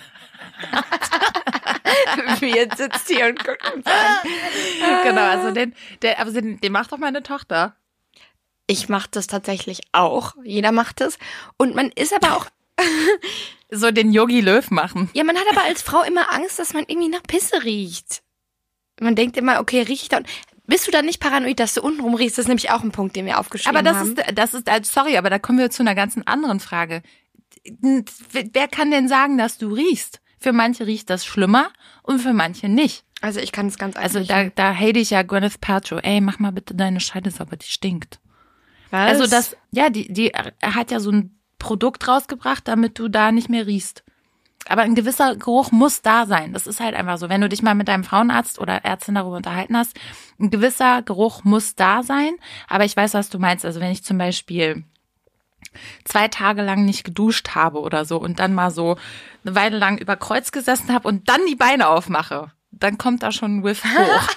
[2.40, 5.02] Jetzt sitzt hier und guckt uns an.
[5.02, 7.76] Genau, also den, der, aber den, den macht doch meine Tochter.
[8.66, 10.34] Ich mache das tatsächlich auch.
[10.44, 11.18] Jeder macht das.
[11.56, 12.46] Und man ist aber auch.
[13.74, 15.08] So den Yogi Löw machen.
[15.14, 18.22] Ja, man hat aber als Frau immer Angst, dass man irgendwie nach Pisse riecht.
[19.00, 20.20] Man denkt immer, okay, riech ich da.
[20.66, 22.36] Bist du dann nicht paranoid, dass du untenrum riechst?
[22.36, 24.14] Das ist nämlich auch ein Punkt, den wir aufgeschrieben Aber das haben.
[24.14, 27.02] ist, das ist, also sorry, aber da kommen wir zu einer ganz anderen Frage.
[27.64, 30.20] Wer kann denn sagen, dass du riechst?
[30.42, 31.70] Für manche riecht das schlimmer
[32.02, 33.04] und für manche nicht.
[33.20, 36.00] also ich kann es ganz einfach Also da, da hate ich ja Gwyneth Paltrow.
[36.02, 38.18] Ey, mach mal bitte deine Scheide sauber, die stinkt.
[38.90, 39.08] Was?
[39.08, 43.48] Also das, ja, die, die hat ja so ein Produkt rausgebracht, damit du da nicht
[43.48, 44.02] mehr riechst.
[44.66, 46.52] Aber ein gewisser Geruch muss da sein.
[46.52, 47.28] Das ist halt einfach so.
[47.28, 49.96] Wenn du dich mal mit deinem Frauenarzt oder Ärztin darüber unterhalten hast,
[50.40, 52.32] ein gewisser Geruch muss da sein.
[52.68, 53.64] Aber ich weiß, was du meinst.
[53.64, 54.84] Also wenn ich zum Beispiel
[56.04, 58.96] zwei Tage lang nicht geduscht habe oder so und dann mal so
[59.44, 63.32] eine Weile lang über Kreuz gesessen habe und dann die Beine aufmache, dann kommt da
[63.32, 64.28] schon ein Whiff hoch.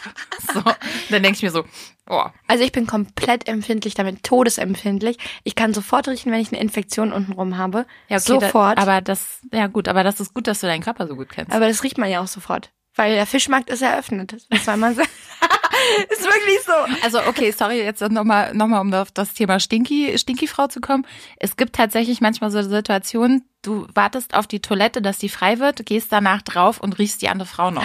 [0.53, 0.61] so,
[1.09, 1.63] dann denke ich mir so,
[2.09, 5.17] oh, Also ich bin komplett empfindlich damit, todesempfindlich.
[5.43, 7.85] Ich kann sofort riechen, wenn ich eine Infektion untenrum habe.
[8.09, 8.77] Ja, okay, sofort.
[8.77, 11.29] Da, aber das, ja gut, aber das ist gut, dass du deinen Körper so gut
[11.29, 11.51] kennst.
[11.53, 12.71] Aber das riecht man ja auch sofort.
[12.95, 14.37] Weil der Fischmarkt ist eröffnet.
[14.49, 15.09] Das soll man sagen.
[16.09, 16.73] ist wirklich so.
[17.03, 21.05] also okay, sorry, jetzt nochmal, noch mal, um auf das Thema Stinky, Stinky-Frau zu kommen.
[21.37, 25.85] Es gibt tatsächlich manchmal so Situationen, du wartest auf die Toilette, dass die frei wird,
[25.85, 27.83] gehst danach drauf und riechst die andere Frau noch.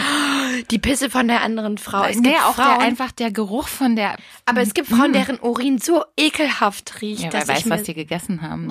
[0.70, 2.04] Die Pisse von der anderen Frau.
[2.04, 5.12] Es nee, gibt auch Frauen, der, einfach der Geruch von der, aber es gibt Frauen,
[5.12, 8.68] deren Urin so ekelhaft riecht, ja, wer weiß, was die gegessen haben.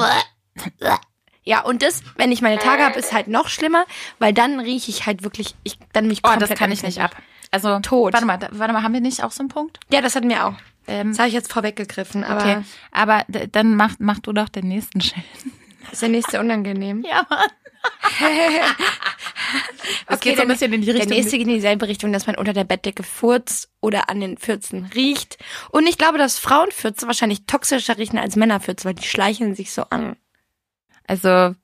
[1.43, 3.85] Ja, und das, wenn ich meine Tage habe, ist halt noch schlimmer,
[4.19, 7.01] weil dann rieche ich halt wirklich, ich dann mich Oh, komplett das kann ich nicht
[7.01, 7.15] ab.
[7.51, 8.13] Also, Tot.
[8.13, 9.79] Warte mal, warte mal, haben wir nicht auch so einen Punkt?
[9.91, 10.53] Ja, das hatten wir auch.
[10.87, 12.57] Ähm, Das habe ich jetzt vorweggegriffen, aber okay,
[12.91, 15.25] aber dann mach, mach du doch den nächsten Schild.
[15.91, 17.03] ist der nächste unangenehm.
[17.09, 17.49] Ja, Mann.
[20.19, 21.11] Geht so ein der- bisschen in die Der Richtung.
[21.15, 24.89] nächste geht in dieselbe Richtung, dass man unter der Bettdecke furzt oder an den Pfützen
[24.93, 25.37] riecht.
[25.71, 29.83] Und ich glaube, dass Frauenfürze wahrscheinlich toxischer riechen als Männerfürze, weil die schleichen sich so
[29.89, 30.17] an.
[31.07, 31.55] Also,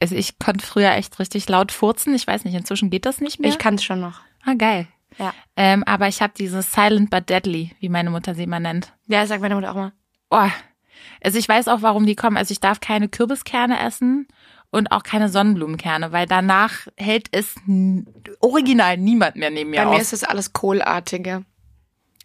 [0.00, 2.14] also ich konnte früher echt richtig laut furzen.
[2.14, 3.50] Ich weiß nicht, inzwischen geht das nicht mehr.
[3.50, 4.20] Ich kann es schon noch.
[4.44, 4.88] ah, geil.
[5.18, 5.32] Ja.
[5.56, 8.92] Ähm, aber ich habe dieses Silent but Deadly, wie meine Mutter sie immer nennt.
[9.06, 9.92] Ja, sagt meine Mutter auch mal.
[10.30, 10.48] Oh.
[11.22, 12.36] Also ich weiß auch, warum die kommen.
[12.36, 14.26] Also ich darf keine Kürbiskerne essen
[14.70, 17.54] und auch keine Sonnenblumenkerne, weil danach hält es
[18.40, 20.02] original niemand mehr neben mir Bei mir aus.
[20.02, 21.44] ist das alles Kohlartige.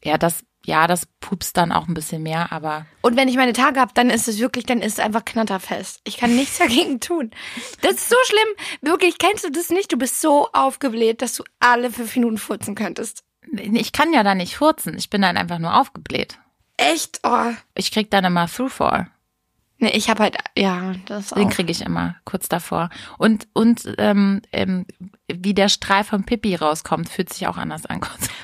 [0.04, 3.53] ja, das, ja, das pupst dann auch ein bisschen mehr, aber Und wenn ich meine
[3.53, 5.99] Tage habe, dann ist es wirklich, dann ist es einfach knatterfest.
[6.03, 7.32] Ich kann nichts dagegen tun.
[7.82, 8.67] Das ist so schlimm.
[8.82, 9.91] Wirklich, kennst du das nicht?
[9.91, 13.23] Du bist so aufgebläht, dass du alle fünf Minuten furzen könntest.
[13.51, 14.95] ich kann ja da nicht furzen.
[14.97, 16.38] Ich bin dann einfach nur aufgebläht.
[16.77, 17.19] Echt?
[17.23, 17.51] Oh.
[17.73, 19.08] Ich krieg dann immer Through for.
[19.81, 22.89] Nee, ich habe halt, ja, das Den kriege ich immer kurz davor.
[23.17, 24.85] Und, und ähm, ähm,
[25.33, 28.01] wie der Strahl von Pippi rauskommt, fühlt sich auch anders an.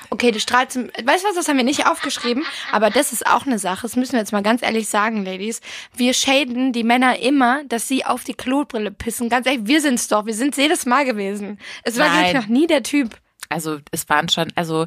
[0.08, 3.26] Okay, du strahlst, im- weißt du was, das haben wir nicht aufgeschrieben, aber das ist
[3.26, 5.60] auch eine Sache, das müssen wir jetzt mal ganz ehrlich sagen, Ladies.
[5.94, 9.28] Wir schäden die Männer immer, dass sie auf die Klobrille pissen.
[9.28, 11.58] Ganz ehrlich, wir sind's doch, wir sind's jedes Mal gewesen.
[11.82, 13.14] Es war wirklich noch nie der Typ.
[13.50, 14.86] Also es waren schon, also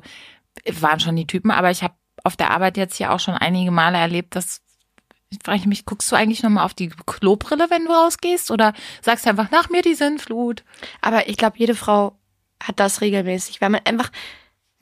[0.63, 3.35] es waren schon die Typen, aber ich habe auf der Arbeit jetzt hier auch schon
[3.35, 4.62] einige Male erlebt, dass
[5.43, 8.51] frage ich mich, guckst du eigentlich nochmal auf die Klobrille, wenn du rausgehst?
[8.51, 10.63] Oder sagst du einfach, nach mir die Sinnflut?
[11.01, 12.17] Aber ich glaube, jede Frau
[12.61, 14.11] hat das regelmäßig, weil man einfach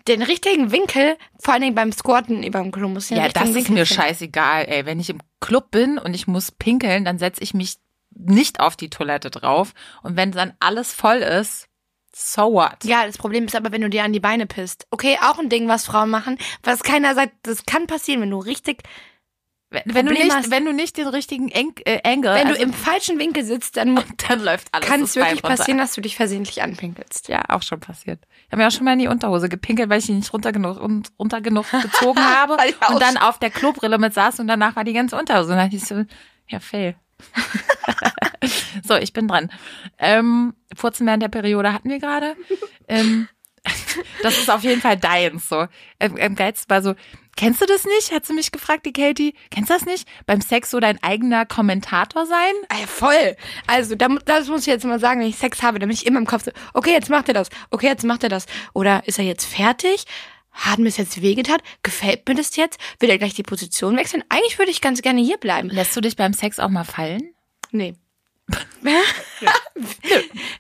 [0.08, 3.10] den richtigen Winkel, vor allen Dingen beim Squatten über dem Klo muss.
[3.10, 3.86] Ja, das ist mir finden.
[3.86, 4.86] scheißegal, ey.
[4.86, 7.78] Wenn ich im Club bin und ich muss pinkeln, dann setze ich mich
[8.16, 9.74] nicht auf die Toilette drauf.
[10.02, 11.68] Und wenn dann alles voll ist,
[12.16, 12.84] so what?
[12.84, 14.88] Ja, das Problem ist aber, wenn du dir an die Beine pisst.
[14.90, 18.40] Okay, auch ein Ding, was Frauen machen, was keiner sagt, das kann passieren, wenn du
[18.40, 18.84] richtig,
[19.70, 22.58] Wenn, wenn, du nicht, hast- wenn du nicht den richtigen Eng, äh, Angle, wenn also,
[22.58, 26.00] du im falschen Winkel sitzt, dann dann läuft alles kann es wirklich passieren, dass du
[26.00, 27.28] dich versehentlich anpinkelst.
[27.28, 28.20] Ja, auch schon passiert.
[28.46, 30.54] Ich habe mir auch schon mal in die Unterhose gepinkelt, weil ich die nicht runter
[30.54, 32.58] genug, und, runter genug gezogen habe
[32.90, 35.52] und dann auf der Klobrille mit saß und danach war die ganze Unterhose.
[35.52, 36.06] Und dann dachte ich so,
[36.48, 36.96] ja, fail.
[38.84, 39.52] so, ich bin dran.
[39.98, 42.38] Ähm, Furzen während der Periode hatten wir gerade.
[42.88, 43.28] Ähm,
[44.24, 45.50] das ist auf jeden Fall deins.
[45.50, 45.68] So.
[46.00, 46.96] Ähm, ähm, geilst war so,
[47.38, 48.12] kennst du das nicht?
[48.12, 49.34] Hat sie mich gefragt, die Katie.
[49.50, 50.08] Kennst du das nicht?
[50.26, 52.54] Beim Sex so dein eigener Kommentator sein?
[52.68, 53.38] Ah ja, voll.
[53.68, 56.20] Also, das muss ich jetzt mal sagen, wenn ich Sex habe, dann bin ich immer
[56.20, 58.46] im Kopf so, okay, jetzt macht er das, okay, jetzt macht er das.
[58.74, 60.06] Oder ist er jetzt fertig?
[60.52, 61.60] Hat mir es jetzt wehgetan?
[61.84, 62.80] Gefällt mir das jetzt?
[63.00, 64.24] Will er gleich die Position wechseln?
[64.30, 65.70] Eigentlich würde ich ganz gerne hier bleiben.
[65.70, 67.34] Lässt du dich beim Sex auch mal fallen?
[67.72, 67.94] Nee.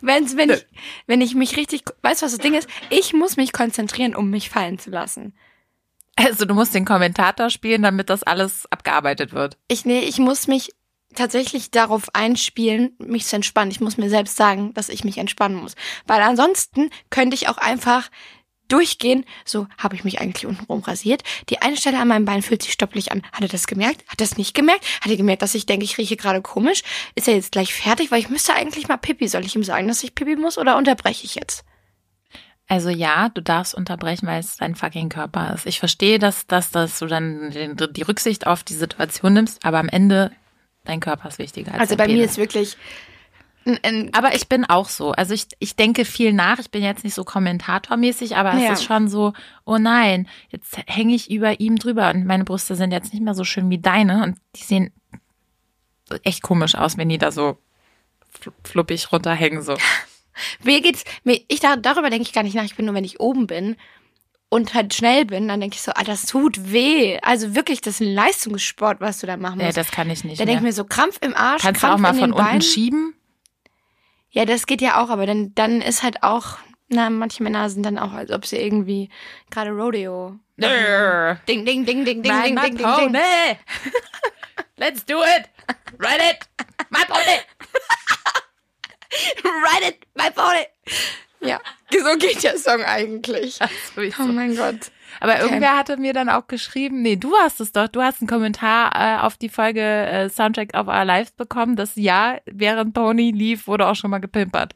[0.01, 0.65] Wenn's, wenn, ich,
[1.07, 2.69] wenn ich mich richtig, weißt du, was das Ding ist?
[2.89, 5.33] Ich muss mich konzentrieren, um mich fallen zu lassen.
[6.17, 9.57] Also du musst den Kommentator spielen, damit das alles abgearbeitet wird.
[9.67, 10.71] Ich, nee, ich muss mich
[11.15, 13.71] tatsächlich darauf einspielen, mich zu entspannen.
[13.71, 15.75] Ich muss mir selbst sagen, dass ich mich entspannen muss.
[16.05, 18.09] Weil ansonsten könnte ich auch einfach
[18.67, 19.25] durchgehen.
[19.45, 21.23] So, habe ich mich eigentlich untenrum rasiert?
[21.49, 23.21] Die eine Stelle an meinem Bein fühlt sich stopplich an.
[23.31, 24.01] Hat er das gemerkt?
[24.07, 24.85] Hat er das nicht gemerkt?
[25.01, 26.83] Hat er gemerkt, dass ich denke, ich rieche gerade komisch?
[27.15, 28.11] Ist er jetzt gleich fertig?
[28.11, 29.27] Weil ich müsste eigentlich mal Pipi.
[29.27, 31.63] Soll ich ihm sagen, dass ich Pipi muss oder unterbreche ich jetzt?
[32.69, 35.65] Also ja, du darfst unterbrechen, weil es dein fucking Körper ist.
[35.65, 39.87] Ich verstehe, dass, dass, dass du dann die Rücksicht auf die Situation nimmst, aber am
[39.87, 40.31] Ende
[40.83, 41.71] dein Körper ist wichtiger.
[41.73, 42.31] Als Also bei mir Penis.
[42.31, 42.77] ist wirklich
[44.13, 45.11] Aber ich bin auch so.
[45.13, 46.59] Also ich, ich denke viel nach.
[46.59, 48.71] Ich bin jetzt nicht so kommentatormäßig, aber Ja.
[48.73, 49.33] es ist schon so,
[49.65, 53.33] oh nein, jetzt hänge ich über ihm drüber und meine Brüste sind jetzt nicht mehr
[53.33, 54.91] so schön wie deine und die sehen
[56.23, 57.57] echt komisch aus, wenn die da so
[58.41, 59.61] fl- fluppig runterhängen.
[59.61, 59.75] So.
[60.63, 62.63] Mir geht's, mir, ich da, darüber denke ich gar nicht nach.
[62.63, 63.75] Ich bin nur, wenn ich oben bin
[64.49, 67.19] und halt schnell bin, dann denke ich so, ah, das tut weh.
[67.21, 69.77] Also wirklich, das ist ein Leistungssport, was du da machen Nee, musst.
[69.77, 71.95] das kann ich nicht da denke ich mir so, Krampf im Arsch, Kannst du Krampf
[71.99, 72.61] auch mal von unten Beinen.
[72.61, 73.13] schieben?
[74.29, 76.57] Ja, das geht ja auch, aber dann, dann ist halt auch,
[76.89, 79.09] na, manche Männer sind dann auch, als ob sie irgendwie
[79.49, 80.37] gerade Rodeo.
[80.59, 83.13] Ding, ding, ding, ding, ding, Ride ding, ding, ding, ding.
[84.77, 85.49] Let's do it.
[85.99, 86.47] Ride it.
[86.89, 87.39] My pony.
[89.43, 90.65] Ride it, my pony.
[91.39, 91.59] Ja,
[91.91, 93.59] so geht der Song eigentlich.
[94.19, 94.91] Oh mein Gott.
[95.19, 98.27] Aber irgendwer hatte mir dann auch geschrieben, nee, du hast es doch, du hast einen
[98.27, 103.31] Kommentar äh, auf die Folge äh, Soundtrack of Our Lives bekommen, das ja, während Pony
[103.31, 104.75] lief, wurde auch schon mal gepimpert.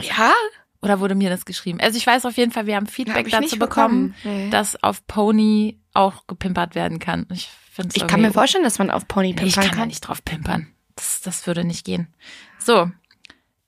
[0.00, 0.32] Ja?
[0.80, 1.78] Oder wurde mir das geschrieben?
[1.80, 4.40] Also ich weiß auf jeden Fall, wir haben Feedback Hab ich dazu bekommen, bekommen.
[4.44, 4.50] Nee.
[4.50, 7.26] dass auf Pony auch gepimpert werden kann.
[7.32, 7.50] Ich,
[7.94, 9.88] Ich kann mir vorstellen, dass man auf Pony pimpern ich kann da kann.
[9.88, 10.68] nicht drauf pimpern.
[10.96, 12.12] Das, das würde nicht gehen.
[12.58, 12.90] So.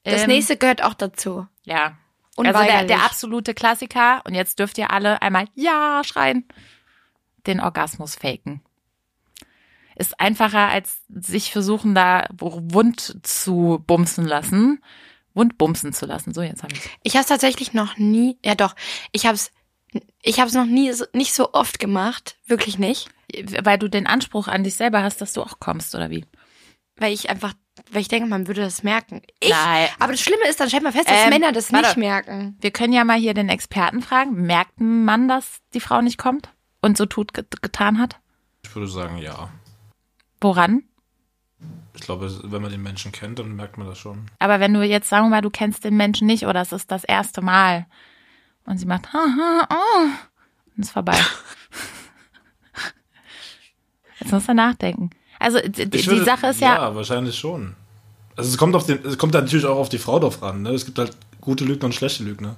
[0.05, 1.47] Das ähm, nächste gehört auch dazu.
[1.65, 1.97] Ja.
[2.37, 6.47] Also der, der absolute Klassiker, und jetzt dürft ihr alle einmal Ja schreien,
[7.47, 8.61] den Orgasmus faken.
[9.97, 14.83] Ist einfacher, als sich versuchen, da wund zu bumsen lassen.
[15.35, 16.35] Wund bumsen zu lassen.
[16.35, 18.75] So, jetzt habe ich Ich habe es tatsächlich noch nie, ja doch,
[19.13, 19.53] ich habe es
[20.23, 23.09] ich habe es noch nie nicht so oft gemacht, wirklich nicht,
[23.63, 26.25] Weil du den Anspruch an dich selber hast, dass du auch kommst, oder wie?
[26.97, 27.55] Weil ich einfach,
[27.91, 29.23] weil ich denke, man würde das merken.
[29.41, 29.89] Ich, Nein.
[29.99, 31.87] aber das Schlimme ist, dann stellt man fest, dass Ähm, Männer das warte.
[31.89, 32.57] nicht merken.
[32.61, 34.43] Wir können ja mal hier den Experten fragen.
[34.47, 38.19] Merkt ein Mann, dass die Frau nicht kommt und so tut, get- getan hat?
[38.65, 39.51] Ich würde sagen, ja.
[40.41, 40.85] Woran?
[41.95, 44.27] Ich glaube, wenn man den Menschen kennt, dann merkt man das schon.
[44.39, 46.91] Aber wenn du jetzt, sagen wir mal, du kennst den Menschen nicht oder es ist
[46.91, 47.87] das erste Mal
[48.67, 50.09] und sie macht, ha, ha, oh,
[50.77, 51.17] und ist vorbei.
[54.21, 55.11] Jetzt musst du nachdenken.
[55.45, 57.75] Also die würde- Sache ist ja, Ja, wahrscheinlich schon.
[58.37, 60.63] Also es kommt auf den, es kommt natürlich auch auf die Frau drauf an.
[60.63, 60.71] Ne?
[60.71, 62.57] Es gibt halt gute Lügner und schlechte Lügner.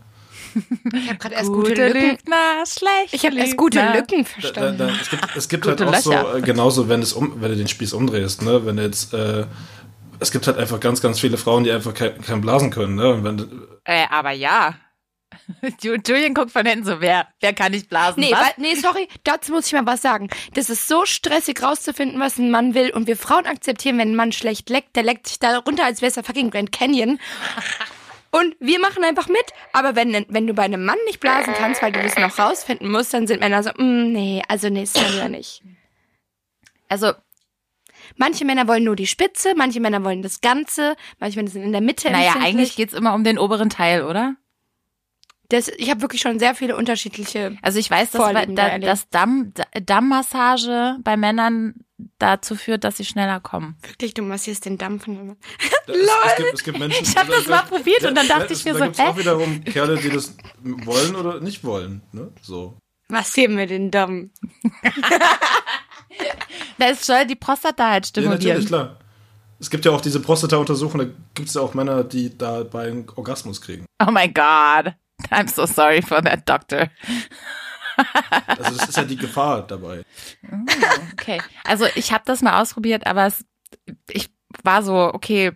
[0.94, 2.00] Ich habe gerade erst gute, gute, Lücken.
[2.00, 3.94] Lügner, schlechte Ich habe erst gute Lügner.
[3.96, 4.78] Lücken Da, da, verstanden.
[4.78, 6.36] da, es gibt, es gibt halt auch so, Löcher.
[6.36, 8.64] äh, genauso, wenn, es um, wenn du den Spieß umdrehst, ne?
[8.64, 9.44] Wenn du jetzt, äh,
[10.18, 13.12] es gibt halt einfach ganz, ganz viele Frauen, die einfach kein, kein Blasen können, ne?
[13.12, 13.38] Und wenn,
[13.84, 14.74] Äh, aber ja.
[15.82, 18.20] Ju- Julian guckt von hinten so, wer, wer kann nicht blasen?
[18.20, 20.28] Nee, weil, nee, sorry, dazu muss ich mal was sagen.
[20.54, 22.90] Das ist so stressig rauszufinden, was ein Mann will.
[22.90, 26.00] Und wir Frauen akzeptieren, wenn ein Mann schlecht leckt, der leckt sich da runter, als
[26.02, 27.18] wäre es der fucking Grand Canyon.
[28.32, 29.44] Und wir machen einfach mit.
[29.72, 32.90] Aber wenn, wenn du bei einem Mann nicht blasen kannst, weil du das noch rausfinden
[32.90, 35.62] musst, dann sind Männer so, mm, nee, also nee, sorry, ja nicht.
[36.88, 37.12] Also,
[38.16, 41.72] Manche Männer wollen nur die Spitze, manche Männer wollen das Ganze, manche Männer sind in
[41.72, 42.10] der Mitte.
[42.10, 44.36] naja, eigentlich geht's immer um den oberen Teil, oder?
[45.48, 47.56] Das, ich habe wirklich schon sehr viele unterschiedliche.
[47.62, 51.74] Also ich weiß, dass, da dass Damm, Dammmassage bei Männern
[52.18, 53.76] dazu führt, dass sie schneller kommen.
[53.82, 55.36] Wirklich, du massierst den Dampfen.
[55.86, 57.04] es, es, gibt, es gibt Menschen.
[57.04, 59.06] Ich hab das mal probiert und dann dachte Ja, ich mir da so, gibt's hä?
[59.06, 62.32] auch wiederum Kerle, die das wollen oder nicht wollen, ne?
[62.42, 62.76] So.
[63.08, 64.30] Massieren wir den Damm.
[66.78, 68.38] Da ist soll die Prostata halt Ja, stimulieren.
[68.42, 68.96] natürlich, klar.
[69.58, 73.06] Es gibt ja auch diese Prostata-Untersuchung, da gibt es ja auch Männer, die dabei einen
[73.16, 73.86] Orgasmus kriegen.
[74.06, 74.94] oh my God.
[75.30, 76.90] I'm so sorry for that doctor.
[78.46, 80.02] Also das ist ja die Gefahr dabei.
[81.12, 81.40] Okay.
[81.64, 83.44] Also ich habe das mal ausprobiert, aber es,
[84.10, 84.28] ich
[84.62, 85.52] war so, okay,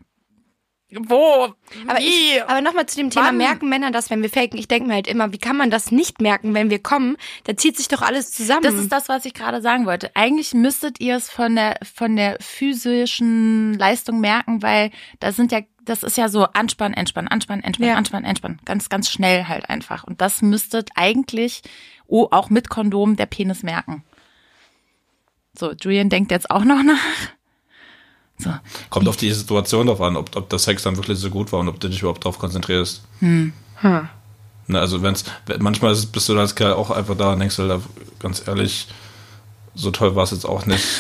[0.93, 1.55] wo?
[1.87, 3.37] Aber, ich, aber nochmal zu dem Thema, Wann?
[3.37, 4.59] merken Männer das, wenn wir faken?
[4.59, 7.17] Ich denke mir halt immer, wie kann man das nicht merken, wenn wir kommen?
[7.45, 8.63] Da zieht sich doch alles zusammen.
[8.63, 10.11] Das ist das, was ich gerade sagen wollte.
[10.15, 15.61] Eigentlich müsstet ihr es von der von der physischen Leistung merken, weil da sind ja
[15.85, 17.97] das ist ja so anspannen, entspannen, anspannen, entspannen, Ja.
[17.97, 21.63] anspannen, entspannen, ganz ganz schnell halt einfach und das müsstet eigentlich
[22.07, 24.05] oh, auch mit Kondom der Penis merken.
[25.57, 26.99] So, Julian denkt jetzt auch noch nach.
[28.41, 28.51] So,
[28.89, 31.61] Kommt auf die Situation drauf an, ob, ob der Sex dann wirklich so gut war
[31.61, 33.03] und ob du dich überhaupt drauf konzentrierst.
[33.21, 33.53] Hm.
[33.83, 34.09] Ne?
[34.67, 35.25] Ne, also wenn's,
[35.59, 37.83] manchmal ist, bist du als Kerl auch einfach da und denkst halt,
[38.21, 38.87] ganz ehrlich,
[39.75, 40.85] so toll war es jetzt auch nicht.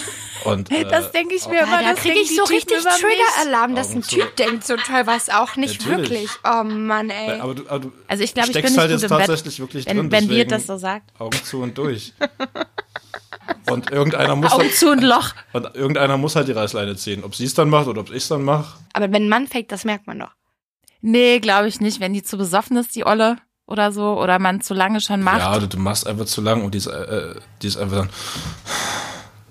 [0.45, 1.83] Und, äh, das denke ich mir immer.
[1.83, 2.79] da das kriege ich so Typen richtig.
[2.79, 4.01] Trigger-Alarm, dass ein.
[4.01, 6.11] Typ denkt, so toll war es auch nicht Natürlich.
[6.11, 6.31] wirklich.
[6.45, 7.41] Oh Mann, ey.
[7.41, 9.27] aber du, aber du Also ich glaube, ich bin nicht halt gut jetzt im Bett,
[9.27, 10.13] tatsächlich wirklich wenn, drin.
[10.13, 11.21] wenn dir deswegen das so sagt.
[11.21, 12.15] Augen zu und durch.
[13.71, 15.33] und irgendeiner muss Augen halt, zu und Loch.
[15.53, 17.25] und irgendeiner muss halt die Reißleine ziehen.
[17.25, 18.79] Ob sie es dann macht oder ob ich es dann mache.
[18.93, 20.31] Aber wenn ein Mann fake, das merkt man doch.
[21.01, 22.01] Nee, glaube ich nicht.
[22.01, 23.37] Wenn die zu besoffen ist, die Olle
[23.67, 25.39] oder so, oder man zu lange schon macht.
[25.39, 28.11] Ja, du, du machst einfach zu lang und die ist, äh, die ist einfach dann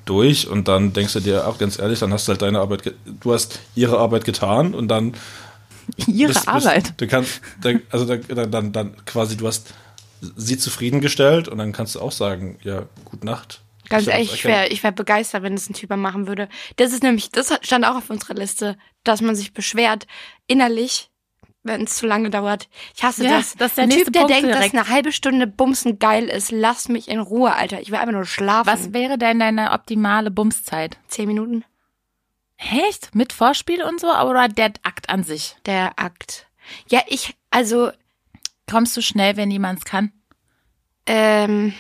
[0.06, 2.94] durch und dann denkst du dir auch ganz ehrlich, dann hast du halt deine Arbeit,
[3.06, 5.14] du hast ihre Arbeit getan und dann
[6.08, 6.84] Ihre bist, Arbeit.
[6.84, 9.74] Bist, du kannst, dann, also dann, dann, dann, dann quasi, du hast
[10.36, 13.62] sie zufriedengestellt und dann kannst du auch sagen, ja, gute Nacht.
[13.90, 16.48] Ganz Ich ehrlich, ich wäre ich wär begeistert, wenn es ein Typ mal machen würde.
[16.78, 20.06] Das ist nämlich, das stand auch auf unserer Liste, dass man sich beschwert,
[20.48, 21.10] innerlich,
[21.64, 22.70] wenn es zu lange dauert.
[22.96, 23.56] Ich hasse Ja, das.
[23.56, 24.74] das ist der ein Typ, der Punkt denkt, direkt.
[24.74, 27.82] dass eine halbe Stunde Bumsen geil ist, lass mich in Ruhe, Alter.
[27.82, 28.68] Ich will einfach nur schlafen.
[28.68, 30.98] Was wäre denn deine optimale Bumszeit?
[31.08, 31.66] Zehn Minuten?
[32.58, 33.16] Echt?
[33.16, 34.08] Mit Vorspiel und so?
[34.14, 35.56] Oder der Akt an sich?
[35.66, 36.48] Der Akt.
[36.90, 37.92] Ja, ich, also,
[38.70, 40.12] Kommst du schnell, wenn jemand es kann?
[41.08, 41.74] ähm,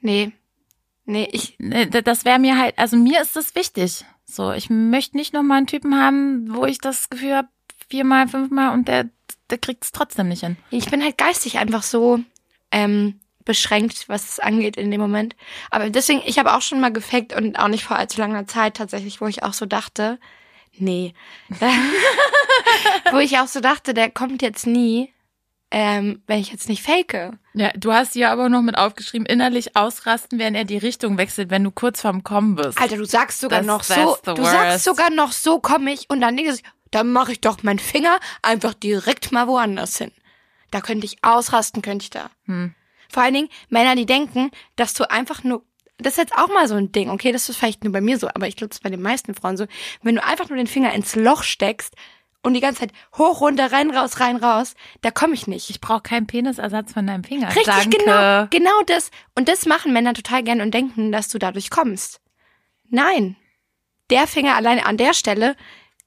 [0.00, 0.32] nee.
[1.08, 4.04] Nee, ich, Nee, d- Das wäre mir halt, also mir ist das wichtig.
[4.26, 7.48] So, ich möchte nicht nochmal einen Typen haben, wo ich das Gefühl habe,
[7.88, 9.08] viermal, fünfmal und der,
[9.48, 10.58] der kriegt es trotzdem nicht hin.
[10.70, 12.20] ich bin halt geistig einfach so,
[12.70, 15.34] ähm, beschränkt, was es angeht in dem Moment.
[15.70, 18.76] Aber deswegen, ich habe auch schon mal gefaked und auch nicht vor allzu langer Zeit
[18.76, 20.18] tatsächlich, wo ich auch so dachte,
[20.76, 21.14] nee.
[23.10, 25.14] wo ich auch so dachte, der kommt jetzt nie,
[25.70, 27.32] ähm, wenn ich jetzt nicht fake.
[27.54, 31.50] Ja, du hast hier aber noch mit aufgeschrieben, innerlich ausrasten, wenn er die Richtung wechselt,
[31.50, 32.80] wenn du kurz vorm Kommen bist.
[32.80, 34.84] Alter, du sagst sogar Das- noch so, du sagst worst.
[34.84, 38.18] sogar noch so komme ich und dann denkst du, dann mache ich doch meinen Finger
[38.42, 40.10] einfach direkt mal woanders hin.
[40.70, 42.30] Da könnte ich ausrasten, könnte ich da.
[42.46, 42.74] Hm.
[43.10, 45.64] Vor allen Dingen Männer, die denken, dass du einfach nur,
[45.98, 48.18] das ist jetzt auch mal so ein Ding, okay, das ist vielleicht nur bei mir
[48.18, 49.66] so, aber ich glaube, das ist bei den meisten Frauen so,
[50.02, 51.94] wenn du einfach nur den Finger ins Loch steckst
[52.48, 55.70] und die ganze Zeit hoch, runter, rein, raus, rein, raus, da komme ich nicht.
[55.70, 57.48] Ich brauche keinen Penisersatz von deinem Finger.
[57.48, 57.98] Richtig, Danke.
[57.98, 59.10] genau, genau das.
[59.36, 62.20] Und das machen Männer total gern und denken, dass du dadurch kommst.
[62.90, 63.36] Nein.
[64.10, 65.54] Der Finger alleine an der Stelle,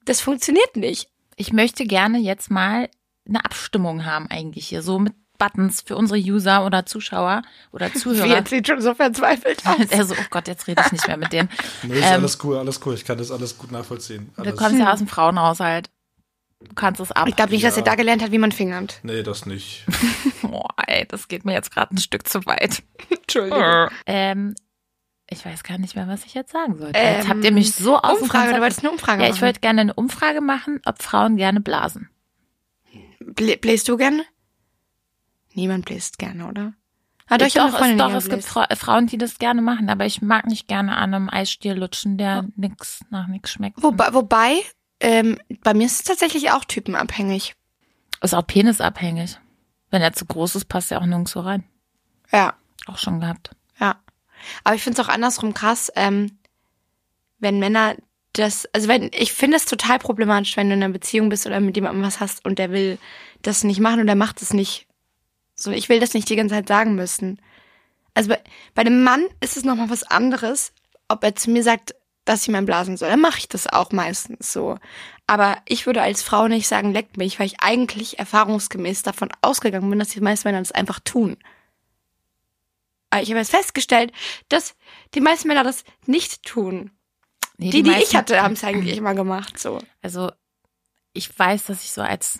[0.05, 1.07] das funktioniert nicht.
[1.35, 2.89] Ich möchte gerne jetzt mal
[3.27, 7.97] eine Abstimmung haben eigentlich hier, so mit Buttons für unsere User oder Zuschauer oder Wie
[7.97, 8.27] Zuhörer.
[8.27, 9.85] jetzt sieht schon so verzweifelt aus.
[9.89, 11.49] Er so, oh Gott, jetzt rede ich nicht mehr mit denen.
[11.83, 12.93] Nee, ist Ähm, alles cool, alles cool.
[12.95, 14.31] Ich kann das alles gut nachvollziehen.
[14.35, 15.89] Du Alles, kommst ja aus dem Frauenhaushalt.
[16.67, 17.27] Du kannst es ab.
[17.27, 17.91] Ich glaube nicht, dass er Ja.
[17.91, 18.99] da gelernt hat, wie man fingert.
[19.03, 19.85] nee, das nicht.
[20.53, 22.83] Oh, ey, das geht mir jetzt gerade ein Stück zu weit.
[23.09, 23.87] Entschuldigung.
[24.05, 24.53] Ähm,
[25.29, 26.99] ich weiß gar nicht mehr, was ich jetzt sagen sollte.
[26.99, 29.35] Ähm, jetzt habt ihr mich so aus Umfrage, du wolltest eine Umfrage Ja, machen.
[29.37, 32.09] ich wollte gerne eine Umfrage machen, ob Frauen gerne blasen.
[33.21, 34.25] Blä bläst du gerne?
[35.53, 36.73] Niemand bläst gerne, oder?
[37.27, 38.43] Hat euch doch, eine es, Freundin, doch, es gibt?
[38.43, 42.17] Fra Frauen, die das gerne machen, aber ich mag nicht gerne an einem Eisstiel lutschen,
[42.17, 43.81] der nix nach nix schmeckt.
[43.81, 44.57] Wobei, wobei
[45.01, 47.55] ähm, bei mir ist es tatsächlich auch typenabhängig.
[48.21, 49.37] Ist auch penisabhängig.
[49.89, 51.63] Wenn er zu groß ist, passt er auch nirgendwo rein.
[52.31, 52.53] Ja,
[52.87, 53.51] Auch schon gehabt.
[53.79, 53.99] ja.
[54.63, 56.37] Aber ich finde es auch andersrum krass, ähm,
[57.39, 57.95] wenn Männer
[58.33, 61.59] das, also wenn, ich finde es total problematisch, wenn du in einer Beziehung bist oder
[61.59, 62.97] mit jemandem was hast und der will
[63.41, 64.87] das nicht machen und der macht es nicht.
[65.53, 67.39] So, ich will das nicht die ganze Zeit sagen müssen.
[68.13, 68.41] Also bei,
[68.73, 70.73] bei dem Mann ist es nochmal was anderes,
[71.07, 71.93] ob er zu mir sagt,
[72.25, 73.09] dass ich mein blasen soll.
[73.09, 74.77] Dann mache ich das auch meistens so.
[75.27, 79.89] Aber ich würde als Frau nicht sagen, leckt mich, weil ich eigentlich erfahrungsgemäß davon ausgegangen
[79.89, 81.37] bin, dass die meisten Männer das einfach tun.
[83.09, 84.11] Aber ich habe jetzt festgestellt,
[84.49, 84.75] dass
[85.13, 86.91] die meisten Männer das nicht tun.
[87.57, 89.59] Nee, Die, die, ich meisten- hatte, haben es eigentlich immer gemacht.
[89.59, 89.79] So.
[90.01, 90.31] Also,
[91.13, 92.39] ich weiß, dass ich so als,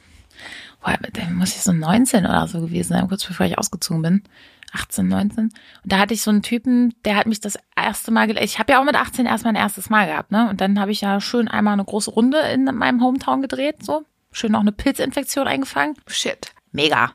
[0.82, 0.98] boah,
[1.32, 4.24] muss ich so 19 oder so gewesen sein, kurz bevor ich ausgezogen bin.
[4.72, 5.44] 18, 19.
[5.46, 5.52] Und
[5.84, 8.80] da hatte ich so einen Typen, der hat mich das erste Mal, ich habe ja
[8.80, 10.50] auch mit 18 erst mein erstes Mal gehabt, ne?
[10.50, 14.06] Und dann habe ich ja schön einmal eine große Runde in meinem Hometown gedreht, so.
[14.32, 15.96] Schön auch eine Pilzinfektion eingefangen.
[16.08, 16.54] Shit.
[16.72, 17.12] Mega.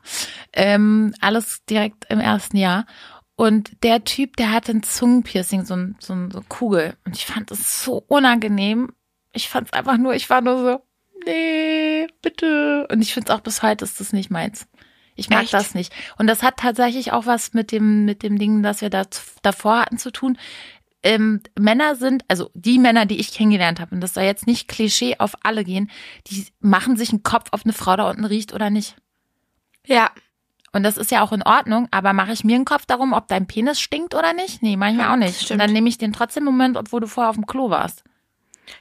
[0.53, 2.85] Ähm, alles direkt im ersten Jahr.
[3.35, 6.95] Und der Typ, der hatte ein Zungenpiercing, so, ein, so, ein, so eine Kugel.
[7.05, 8.93] Und ich fand es so unangenehm.
[9.33, 10.81] Ich fand es einfach nur, ich war nur so,
[11.25, 12.87] nee, bitte.
[12.91, 14.67] Und ich finde es auch bis heute ist das nicht meins.
[15.17, 15.53] Ich mag Echt?
[15.53, 15.91] das nicht.
[16.17, 19.03] Und das hat tatsächlich auch was mit dem, mit dem Ding, das wir da
[19.41, 20.37] davor hatten zu tun.
[21.03, 24.67] Ähm, Männer sind, also die Männer, die ich kennengelernt habe, und das soll jetzt nicht
[24.67, 25.89] Klischee auf alle gehen,
[26.27, 28.95] die machen sich einen Kopf, ob eine Frau da unten riecht oder nicht.
[29.85, 30.09] Ja,
[30.73, 33.27] Und das ist ja auch in Ordnung, aber mache ich mir einen Kopf darum, ob
[33.27, 34.61] dein Penis stinkt oder nicht?
[34.61, 35.35] Nee, manchmal Ja, auch nicht.
[35.41, 35.51] stimmt.
[35.51, 38.03] Und dann nehme ich den trotzdem einen Moment, obwohl du vorher auf dem Klo warst.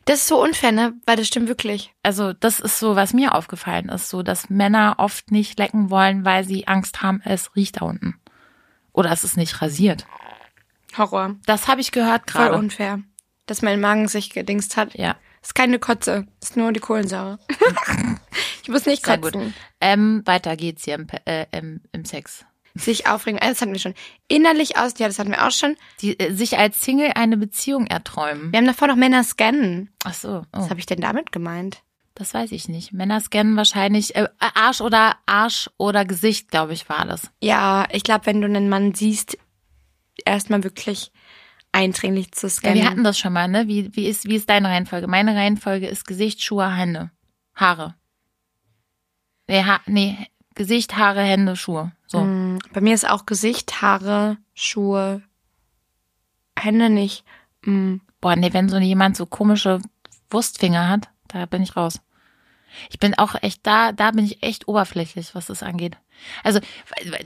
[0.04, 0.94] Das ist so unfair, ne?
[1.06, 1.92] Weil das stimmt wirklich.
[2.02, 6.24] Also das ist so, was mir aufgefallen ist, so dass Männer oft nicht lecken wollen,
[6.24, 8.20] weil sie Angst haben, es riecht da unten.
[8.92, 10.06] Oder es ist nicht rasiert.
[10.96, 11.36] Horror.
[11.46, 12.56] Das habe ich gehört Voll gerade.
[12.58, 13.00] unfair.
[13.46, 14.94] Dass mein Magen sich gedingst hat.
[14.94, 16.26] Ja, Ist keine Kotze.
[16.42, 17.38] Ist nur die Kohlensäure.
[18.62, 19.44] ich muss nicht sehr kotzen.
[19.44, 19.52] gut.
[19.80, 22.44] Ähm, weiter geht's hier im, äh, im, im Sex.
[22.78, 23.38] Sich aufregen.
[23.42, 23.94] Ah, Das hatten wir schon.
[24.28, 25.76] Innerlich aus, ja, das hatten wir auch schon.
[26.00, 28.52] Die, äh, sich als Single eine Beziehung erträumen.
[28.52, 29.90] Wir haben davor noch Männer scannen.
[30.04, 31.82] Ach so, oh, Was habe ich denn damit gemeint?
[32.18, 32.94] das weiß ich nicht.
[32.94, 37.30] Männer scannen wahrscheinlich äh, Arsch oder Arsch oder Gesicht, glaube ich, war das.
[37.42, 39.36] Ja, ich glaube, wenn du einen Mann siehst,
[40.24, 41.12] erstmal wirklich
[41.72, 42.76] eindringlich zu Ja, scannen.
[42.82, 43.68] wir hatten das schon mal, ne?
[43.68, 45.06] Wie, wie, ist, wie ist deine Reihenfolge?
[45.08, 47.10] Meine Reihenfolge ist Gesicht, Schuhe, Hände.
[47.54, 47.94] Haare.
[49.46, 50.16] Nee, ha nee,
[50.56, 51.92] Gesicht, Haare, Hände, Schuhe.
[52.08, 52.20] So.
[52.20, 55.22] Mm, Bei mir ist auch Gesicht, Haare, Schuhe,
[56.58, 57.24] Hände nicht.
[57.62, 57.96] Mm.
[58.20, 59.80] Boah, nee, wenn so jemand so komische
[60.30, 62.00] Wurstfinger hat, da bin ich raus.
[62.90, 65.96] Ich bin auch echt da, da bin ich echt oberflächlich, was das angeht.
[66.42, 66.60] Also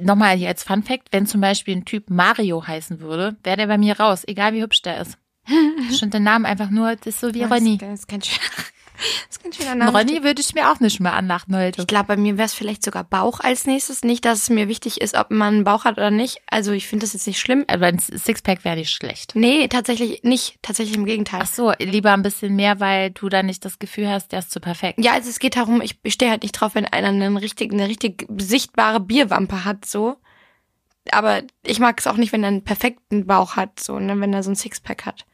[0.00, 3.66] nochmal hier als Fun Fact, wenn zum Beispiel ein Typ Mario heißen würde, wäre der
[3.66, 5.16] bei mir raus, egal wie hübsch der ist.
[5.98, 7.78] Schon den Namen einfach nur, das ist so wie Ronny.
[7.78, 8.40] Das ist kein schöner,
[9.28, 9.96] das ist kein schöner Ein.
[9.96, 11.80] Ronny würde ich mir auch nicht mehr anlachen heute.
[11.80, 14.02] Ich glaube, bei mir wäre es vielleicht sogar Bauch als nächstes.
[14.02, 16.40] Nicht, dass es mir wichtig ist, ob man einen Bauch hat oder nicht.
[16.50, 17.64] Also ich finde das jetzt nicht schlimm.
[17.68, 19.34] Aber ein Sixpack wäre nicht schlecht.
[19.34, 20.58] Nee, tatsächlich nicht.
[20.62, 21.40] Tatsächlich im Gegenteil.
[21.42, 24.50] Ach so, lieber ein bisschen mehr, weil du dann nicht das Gefühl hast, der ist
[24.50, 25.02] zu perfekt.
[25.02, 27.88] Ja, also es geht darum, ich stehe halt nicht drauf, wenn einer einen richtig, eine
[27.88, 30.16] richtig sichtbare Bierwampe hat, so.
[31.12, 34.32] Aber ich mag es auch nicht, wenn er einen perfekten Bauch hat, so, ne, wenn
[34.32, 35.24] er so ein Sixpack hat.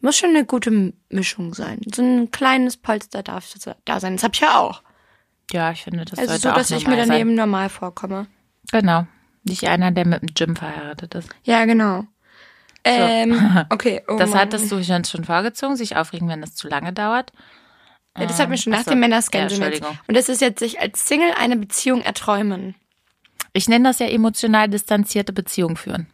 [0.00, 1.80] Muss schon eine gute Mischung sein.
[1.94, 3.46] So ein kleines Polster darf
[3.84, 4.16] da sein.
[4.16, 4.82] Das hab ich ja auch.
[5.52, 7.36] Ja, ich finde, das Also sollte so, auch dass ich mir daneben sein.
[7.36, 8.26] normal vorkomme.
[8.70, 9.06] Genau.
[9.42, 11.28] Nicht einer, der mit dem Gym verheiratet ist.
[11.42, 12.04] Ja, genau.
[12.84, 14.02] Ähm, okay.
[14.08, 14.38] Oh das Mann.
[14.40, 17.32] hattest du schon, schon vorgezogen, sich aufregen, wenn es zu lange dauert.
[18.16, 18.90] Ja, das hat mir schon Ach nach so.
[18.90, 19.68] dem Männerscan ja.
[20.06, 22.74] Und das ist jetzt sich als Single eine Beziehung erträumen.
[23.52, 26.06] Ich nenne das ja emotional distanzierte Beziehung führen.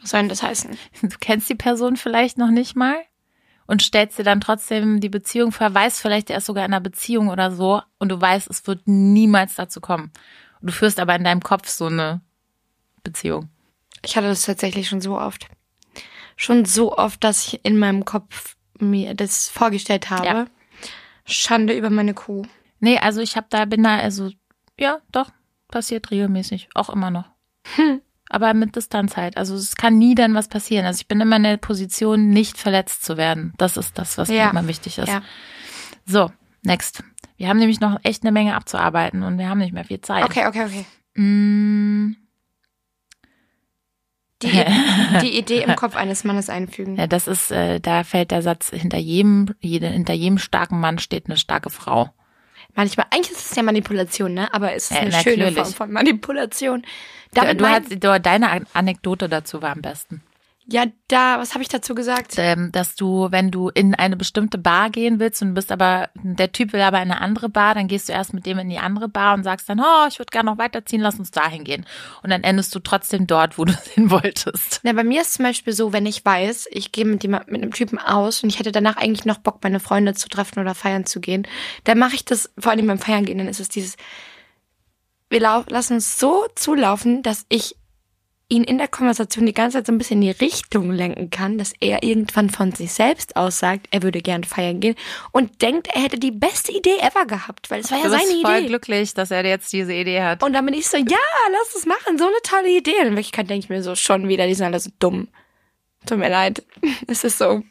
[0.00, 0.76] Was soll denn das heißen?
[1.02, 2.96] Du kennst die Person vielleicht noch nicht mal
[3.70, 6.80] und stellst dir dann trotzdem die Beziehung vor, weißt vielleicht, er ist sogar in einer
[6.80, 10.10] Beziehung oder so und du weißt, es wird niemals dazu kommen.
[10.60, 12.20] Und du führst aber in deinem Kopf so eine
[13.04, 13.48] Beziehung.
[14.04, 15.46] Ich hatte das tatsächlich schon so oft.
[16.34, 20.26] Schon so oft, dass ich in meinem Kopf mir das vorgestellt habe.
[20.26, 20.46] Ja.
[21.24, 22.42] Schande über meine Kuh.
[22.80, 24.32] Nee, also ich habe da, bin da, also,
[24.80, 25.30] ja, doch,
[25.68, 27.30] passiert regelmäßig, auch immer noch.
[28.32, 29.36] Aber mit Distanz halt.
[29.36, 30.86] Also es kann nie dann was passieren.
[30.86, 33.52] Also ich bin immer in der Position, nicht verletzt zu werden.
[33.58, 34.50] Das ist das, was mir Ja.
[34.50, 35.08] immer wichtig ist.
[35.08, 35.20] Ja.
[36.06, 36.30] So,
[36.62, 37.02] next.
[37.36, 40.24] Wir haben nämlich noch echt eine Menge abzuarbeiten und wir haben nicht mehr viel Zeit.
[40.24, 41.20] Okay, okay, okay.
[41.20, 42.14] Mm,
[44.42, 44.48] Die,
[45.22, 46.96] die Idee im Kopf eines Mannes einfügen.
[46.96, 50.98] ja, das ist, äh, da fällt der Satz, hinter jedem, jede, hinter jedem starken Mann
[50.98, 52.10] steht eine starke Frau.
[52.74, 54.52] Manchmal, eigentlich ist es ja Manipulation, ne?
[54.54, 55.54] Aber es ist Ja, eine schöne natürlich.
[55.56, 56.82] Form von Manipulation.
[56.82, 60.22] Du, Damit du mein- hast, du, deine An- Anekdote dazu war am besten.
[60.72, 62.34] Ja, da, was habe ich dazu gesagt?
[62.38, 66.52] ähm, dass du, wenn du in eine bestimmte Bar gehen willst und bist aber, der
[66.52, 68.78] Typ will aber in eine andere Bar, dann gehst du erst mit dem in die
[68.78, 71.84] andere Bar und sagst dann, oh, ich würde gerne noch weiterziehen, lass uns dahin gehen.
[72.22, 74.80] Und dann endest du trotzdem dort, wo du hin wolltest.
[74.84, 77.62] Na, bei mir ist zum Beispiel so, wenn ich weiß, ich gehe mit jemand, mit
[77.62, 80.74] einem Typen aus und ich hätte danach eigentlich noch Bock, meine Freunde zu treffen oder
[80.74, 81.46] feiern zu gehen,
[81.84, 83.96] dann mache ich das, vor allem beim Feiern gehen, dann ist es dieses,
[85.30, 87.76] wir lau lassen uns so zulaufen, dass ich
[88.50, 91.56] ihn in der Konversation die ganze Zeit so ein bisschen in die Richtung lenken kann,
[91.56, 94.96] dass er irgendwann von sich selbst aus sagt, er würde gern feiern gehen
[95.30, 98.26] und denkt, er hätte die beste Idee ever gehabt, weil es war ja du bist
[98.28, 98.66] seine voll Idee.
[98.66, 100.42] glücklich, dass er jetzt diese Idee hat.
[100.42, 101.04] Und dann bin ich so, ja,
[101.52, 103.00] lass es machen, so eine tolle Idee.
[103.00, 105.28] Und in Wirklichkeit denke ich mir so, schon wieder, die sind alle so dumm.
[106.06, 106.64] Tut mir leid.
[107.06, 107.62] Es ist so,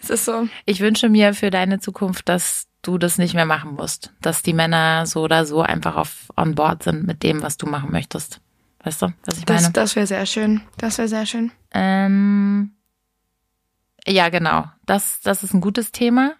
[0.00, 0.48] es ist so.
[0.66, 4.12] Ich wünsche mir für deine Zukunft, dass du das nicht mehr machen musst.
[4.20, 7.66] Dass die Männer so oder so einfach auf on board sind mit dem, was du
[7.66, 8.40] machen möchtest.
[8.82, 9.60] Weißt du, was ich meine?
[9.60, 10.62] Das, das wäre sehr schön.
[10.78, 11.52] Das wäre sehr schön.
[11.72, 12.72] Ähm,
[14.06, 14.64] ja, genau.
[14.86, 16.32] Das, das ist ein gutes Thema.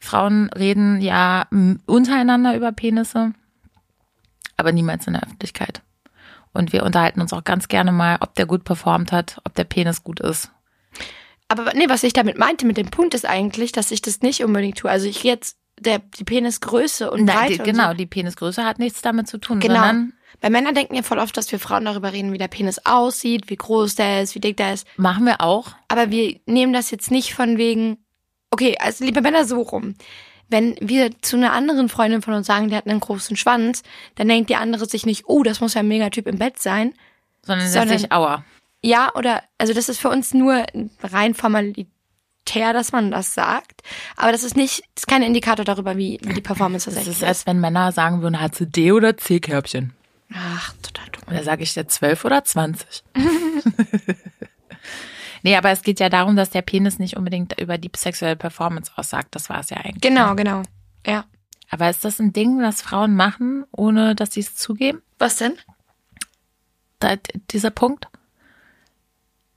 [0.00, 1.46] Frauen reden ja
[1.86, 3.32] untereinander über Penisse,
[4.56, 5.82] aber niemals in der Öffentlichkeit.
[6.52, 9.64] Und wir unterhalten uns auch ganz gerne mal, ob der gut performt hat, ob der
[9.64, 10.50] Penis gut ist.
[11.48, 14.42] Aber nee, was ich damit meinte mit dem Punkt ist eigentlich, dass ich das nicht
[14.42, 14.90] unbedingt tue.
[14.90, 17.52] Also ich jetzt der, die Penisgröße und Nein, Breite.
[17.62, 17.94] die, genau, So.
[17.94, 19.74] die Penisgröße hat nichts damit zu tun, Genau.
[19.74, 22.80] sondern Weil Männer denken ja voll oft, dass wir Frauen darüber reden, wie der Penis
[22.84, 24.86] aussieht, wie groß der ist, wie dick der ist.
[24.96, 25.72] machen wir auch.
[25.88, 27.98] Aber wir nehmen das jetzt nicht von wegen,
[28.50, 29.94] okay, also liebe Männer so rum.
[30.48, 33.82] Wenn wir zu einer anderen Freundin von uns sagen, der hat einen großen Schwanz,
[34.14, 36.94] dann denkt die andere sich nicht, oh, das muss ja ein Megatyp im Bett sein.
[37.42, 38.44] Sondern, Sondern- letztlich Aua.
[38.82, 40.64] Ja, oder, also das ist für uns nur
[41.02, 41.88] rein Formalität,
[42.46, 43.82] Teer, dass man das sagt.
[44.16, 47.22] Aber das ist nicht, das ist kein Indikator darüber, wie, wie die Performance Das tatsächlich
[47.22, 49.92] ist, als wenn Männer sagen würden, hat sie D oder C-Körbchen.
[50.34, 51.22] Ach, total dumm.
[51.28, 53.04] Und da sage ich dir 12 oder 20.
[55.42, 58.90] nee, aber es geht ja darum, dass der Penis nicht unbedingt über die sexuelle Performance
[58.96, 59.34] aussagt.
[59.34, 60.00] Das war es ja eigentlich.
[60.02, 60.62] Genau, genau.
[61.06, 61.24] Ja.
[61.70, 65.02] Aber ist das ein Ding, das Frauen machen, ohne dass sie es zugeben?
[65.18, 65.54] Was denn?
[67.00, 67.16] Da,
[67.50, 68.08] dieser Punkt?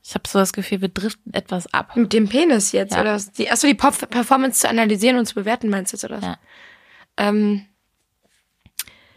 [0.03, 1.95] Ich habe so das Gefühl, wir driften etwas ab.
[1.95, 3.01] Mit dem Penis jetzt, Ja.
[3.01, 3.13] oder?
[3.13, 3.31] was?
[3.31, 6.17] Die, achso, die Performance zu analysieren und zu bewerten, meinst du jetzt, oder?
[6.17, 6.25] was?
[6.25, 6.37] Ja.
[7.17, 7.65] Ähm,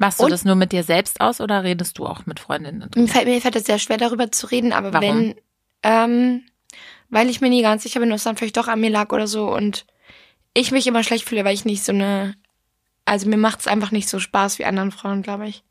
[0.03, 2.81] Machst du Und- das nur mit dir selbst aus oder redest du auch mit Freundinnen?
[2.81, 3.07] mir, drüber?
[3.09, 5.03] fällt, mir fällt es sehr schwer, darüber zu reden, aber Warum?
[5.09, 5.35] wenn,
[5.85, 6.43] ähm,
[7.09, 9.29] weil ich mir nie ganz sicher bin, was dann vielleicht doch an mir lag oder
[9.29, 9.87] so und
[10.55, 12.35] ich mich immer schlecht fühle, weil ich nicht so eine,
[13.05, 15.63] also mir macht es einfach nicht so Spaß wie anderen Frauen, glaube ich.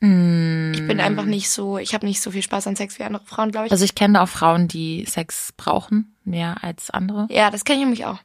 [0.00, 0.72] Mm.
[0.74, 3.24] Ich bin einfach nicht so, ich habe nicht so viel Spaß an Sex wie andere
[3.24, 3.72] Frauen, glaube ich.
[3.72, 7.28] Also ich kenne auch Frauen, die Sex brauchen, mehr als andere.
[7.30, 8.18] ja, das kenne ich nämlich auch.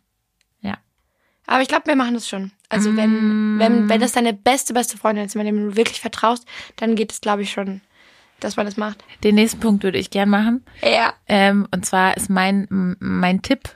[1.48, 2.52] Aber ich glaube, wir machen das schon.
[2.70, 2.98] Also Mm.
[2.98, 6.46] wenn, wenn, wenn das deine beste, beste Freundin ist, wenn du wirklich vertraust,
[6.76, 7.82] dann geht es, glaube ich, schon,
[8.42, 9.04] dass man das macht.
[9.24, 10.64] Den nächsten Punkt würde ich gern machen.
[10.82, 11.14] Ja.
[11.28, 12.68] Ähm, und zwar ist mein,
[13.00, 13.70] mein Tipp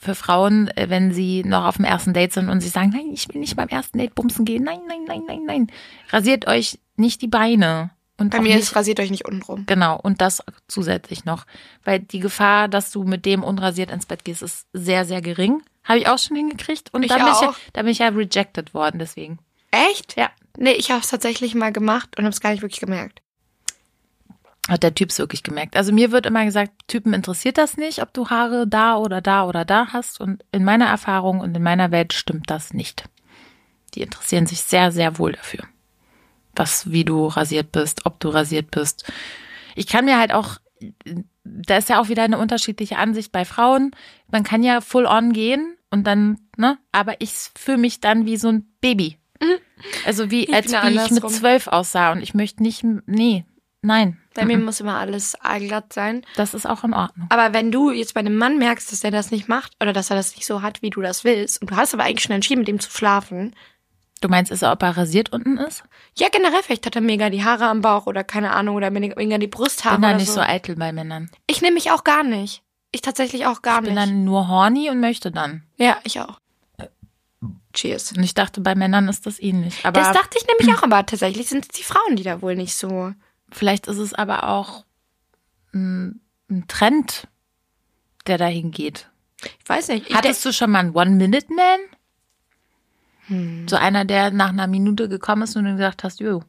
[0.00, 3.10] für Frauen, äh, wenn sie noch auf dem ersten Date sind und sie sagen, nein,
[3.12, 4.62] ich will nicht beim ersten Date bumsen gehen.
[4.62, 5.66] Nein, nein, nein, nein, nein.
[6.10, 7.90] Rasiert euch nicht die Beine.
[8.20, 9.64] Und Bei mir nicht, ist rasiert euch nicht unten rum.
[9.66, 11.46] Genau, und das zusätzlich noch.
[11.84, 15.62] Weil die Gefahr, dass du mit dem unrasiert ins Bett gehst, ist sehr, sehr gering.
[15.88, 16.92] Habe ich auch schon hingekriegt.
[16.92, 17.56] Und Ich da, bin ich ja, auch.
[17.72, 19.38] da bin ich ja rejected worden, deswegen.
[19.70, 20.16] Echt?
[20.16, 20.30] Ja.
[20.58, 23.22] Nee, ich habe es tatsächlich mal gemacht und habe es gar nicht wirklich gemerkt.
[24.68, 25.76] Hat der Typ wirklich gemerkt.
[25.76, 29.46] Also mir wird immer gesagt, Typen interessiert das nicht, ob du Haare da oder da
[29.46, 30.20] oder da hast.
[30.20, 33.04] Und in meiner Erfahrung und in meiner Welt stimmt das nicht.
[33.94, 35.64] Die interessieren sich sehr, sehr wohl dafür.
[36.54, 39.10] Was, wie du rasiert bist, ob du rasiert bist.
[39.74, 40.58] Ich kann mir halt auch,
[41.44, 43.92] da ist ja auch wieder eine unterschiedliche Ansicht bei Frauen.
[44.30, 48.36] Man kann ja full on gehen und dann, ne, aber ich fühle mich dann wie
[48.36, 49.18] so ein Baby.
[50.04, 53.44] Also wie, Ich als bin wie ich mit zwölf aussah und ich möchte nicht, nee,
[53.80, 54.18] nein.
[54.34, 56.24] Bei mir muss immer alles allglatt sein.
[56.36, 57.26] Das ist auch in Ordnung.
[57.30, 60.10] Aber wenn du jetzt bei einem Mann merkst, dass der das nicht macht oder dass
[60.10, 62.34] er das nicht so hat, wie du das willst, und du hast aber eigentlich schon
[62.34, 63.54] entschieden, mit ihm zu schlafen,
[64.20, 65.84] Du meinst, ist er, ob er rasiert unten ist?
[66.16, 69.38] ja, generell, vielleicht hat er mega die Haare am Bauch oder keine Ahnung, oder mega
[69.38, 70.34] die Brusthaare bin da nicht so.
[70.34, 71.30] so eitel bei Männern.
[71.46, 72.64] Ich nehme mich auch gar nicht.
[72.90, 74.06] Ich tatsächlich auch gar Ich bin nicht.
[74.06, 75.62] dann nur horny und möchte dann.
[75.76, 76.38] ja, ich auch.
[77.74, 78.12] Cheers.
[78.12, 79.84] Und ich dachte, bei Männern ist das ähnlich.
[79.84, 82.56] Aber Das dachte ich nämlich auch, aber tatsächlich sind es die Frauen, die da wohl
[82.56, 83.12] nicht so.
[83.52, 84.84] vielleicht ist es aber auch
[85.72, 86.20] ein,
[86.50, 87.28] ein Trend,
[88.26, 89.08] der dahin geht.
[89.62, 90.08] Ich weiß nicht.
[90.08, 91.80] Ich Hattest du schon mal einen One-Minute-Man?
[93.68, 96.42] So einer, der nach einer Minute gekommen ist und du gesagt hast, jo,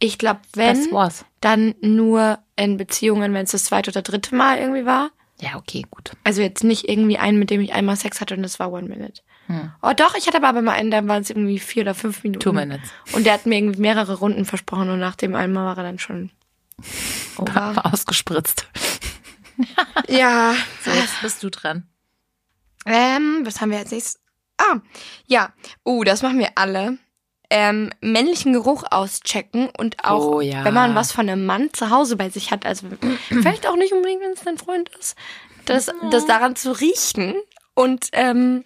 [0.00, 1.24] Ich glaube, das wenn, war's.
[1.40, 5.10] dann nur in Beziehungen, wenn es das zweite oder dritte Mal irgendwie war.
[5.40, 6.12] Ja, okay, gut.
[6.22, 8.88] Also jetzt nicht irgendwie einen, mit dem ich einmal Sex hatte und das war One
[8.88, 9.22] Minute.
[9.46, 9.72] Hm.
[9.82, 12.40] Oh doch, ich hatte aber mal einen, da waren es irgendwie vier oder fünf Minuten.
[12.40, 12.88] Two minutes.
[13.12, 15.98] Und der hat mir irgendwie mehrere Runden versprochen und nach dem einmal war er dann
[15.98, 16.30] schon
[17.36, 17.84] over.
[17.92, 18.68] Ausgespritzt.
[20.08, 20.54] ja.
[20.84, 21.88] So, jetzt bist du dran.
[22.86, 24.20] Ähm, was haben wir als nächstes?
[24.58, 24.78] Ah,
[25.26, 25.52] ja.
[25.82, 26.98] Oh, das machen wir alle.
[27.50, 30.64] Ähm, männlichen Geruch auschecken und auch, Oh, ja.
[30.64, 32.86] wenn man was von einem Mann zu Hause bei sich hat, also
[33.28, 35.14] vielleicht auch nicht unbedingt, wenn es dein Freund ist,
[35.66, 37.34] das, das daran zu riechen
[37.74, 38.64] und ähm,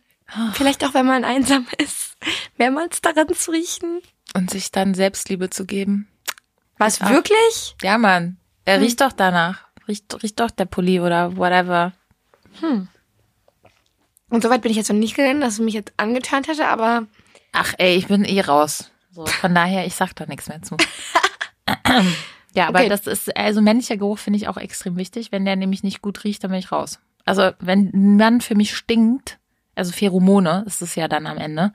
[0.53, 2.17] vielleicht auch, wenn man einsam ist,
[2.57, 4.01] mehrmals daran zu riechen.
[4.35, 6.09] Und sich dann Selbstliebe zu geben.
[6.79, 7.11] Was, Ja.
[7.11, 7.75] wirklich?
[7.83, 8.37] Ja, Mann.
[8.65, 8.83] Er Hm.
[8.83, 9.65] riecht doch danach.
[9.89, 11.93] Riecht, riecht doch der Pulli oder whatever.
[14.31, 17.07] Und soweit bin ich jetzt noch nicht gegangen, dass es mich jetzt angeturnt hätte, aber
[17.53, 18.91] Ach ey, ich bin eh raus.
[19.11, 20.77] So, von daher, ich sag da nichts mehr zu.
[22.55, 22.89] ja, aber Okay.
[22.89, 25.33] das ist, also männlicher Geruch finde ich auch extrem wichtig.
[25.33, 27.01] Wenn der nämlich nicht gut riecht, dann bin ich raus.
[27.25, 29.39] Also wenn ein Mann für mich stinkt,
[29.75, 31.73] also Pheromone ist es ja dann am Ende,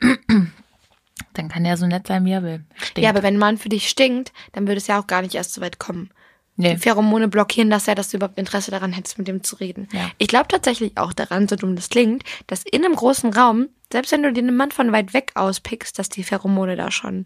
[1.34, 2.64] dann kann der so nett sein, wie er will.
[2.76, 2.98] Stinkt.
[2.98, 5.34] ja, aber wenn ein Mann für dich stinkt, dann würde es ja auch gar nicht
[5.34, 6.10] erst so weit kommen.
[6.56, 6.74] nee.
[6.74, 9.88] Die Pheromone blockieren das ja, dass du überhaupt Interesse daran hättest, mit dem zu reden.
[9.92, 10.10] Ja.
[10.18, 14.12] Ich glaube tatsächlich auch daran, so dumm das klingt, dass in einem großen Raum, selbst
[14.12, 17.24] wenn du dir einen Mann von weit weg auspickst, dass die Pheromone da schon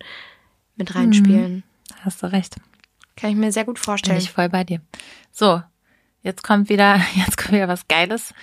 [0.77, 1.65] mit reinspielen.
[2.01, 2.57] Hast du recht.
[3.17, 4.19] Kann ich mir sehr gut Bin vorstellen.
[4.19, 4.81] ich voll bei dir.
[5.31, 5.63] So,
[6.23, 8.35] jetzt kommt wieder, jetzt kommt wieder was Geiles.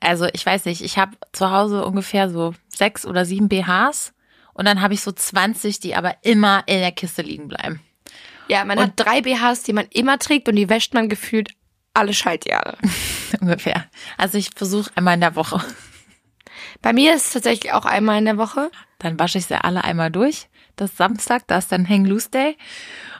[0.00, 4.12] Also ich weiß nicht, ich habe zu Hause ungefähr so sechs oder sieben BHs
[4.52, 7.80] und dann habe ich so 20, die aber immer in der Kiste liegen bleiben.
[8.48, 11.50] ja, man hat drei BHs, die man immer trägt und die wäscht man gefühlt
[11.94, 12.76] alle Schaltjahre.
[13.40, 13.86] ungefähr.
[14.18, 15.62] Also ich versuche einmal in der Woche.
[16.82, 18.70] Bei mir ist es tatsächlich auch einmal in der Woche.
[18.98, 20.48] Dann wasche ich sie alle einmal durch.
[20.76, 22.56] Das ist Samstag, da ist dann Hang Loose Day.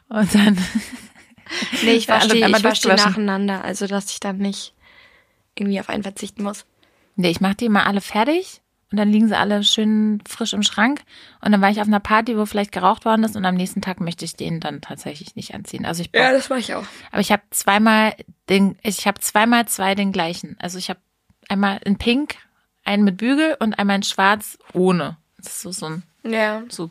[0.08, 0.58] Und dann
[1.82, 4.74] Nee, ich wasche die, ich wasch die nacheinander, also dass ich dann nicht
[5.54, 6.66] irgendwie auf einen verzichten muss.
[7.14, 10.62] Nee, ich mache die immer alle fertig und dann liegen sie alle schön frisch im
[10.62, 11.02] Schrank.
[11.40, 13.80] Und dann war ich auf einer Party, wo vielleicht geraucht worden ist und am nächsten
[13.80, 15.86] Tag möchte ich den dann tatsächlich nicht anziehen.
[15.86, 16.84] Also ich brauch, das mache ich auch.
[17.10, 18.14] aber ich habe zweimal
[18.48, 20.56] den, ich habe zweimal zwei den gleichen.
[20.58, 21.00] Also ich habe
[21.48, 22.36] einmal in Pink,
[22.86, 25.16] einen mit Bügel und einmal in Schwarz ohne.
[25.38, 26.62] Das ist so, so ein Ja.
[26.68, 26.90] so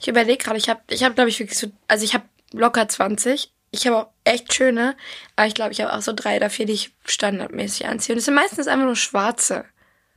[0.00, 2.88] Ich überlege gerade, ich habe, ich habe, glaube ich, wirklich so, also ich habe locker
[2.88, 3.52] 20.
[3.70, 4.96] Ich habe auch echt schöne,
[5.34, 8.14] aber ich glaube, ich habe auch so drei oder vier, die ich standardmäßig anziehe.
[8.14, 9.64] Und es sind meistens einfach nur schwarze.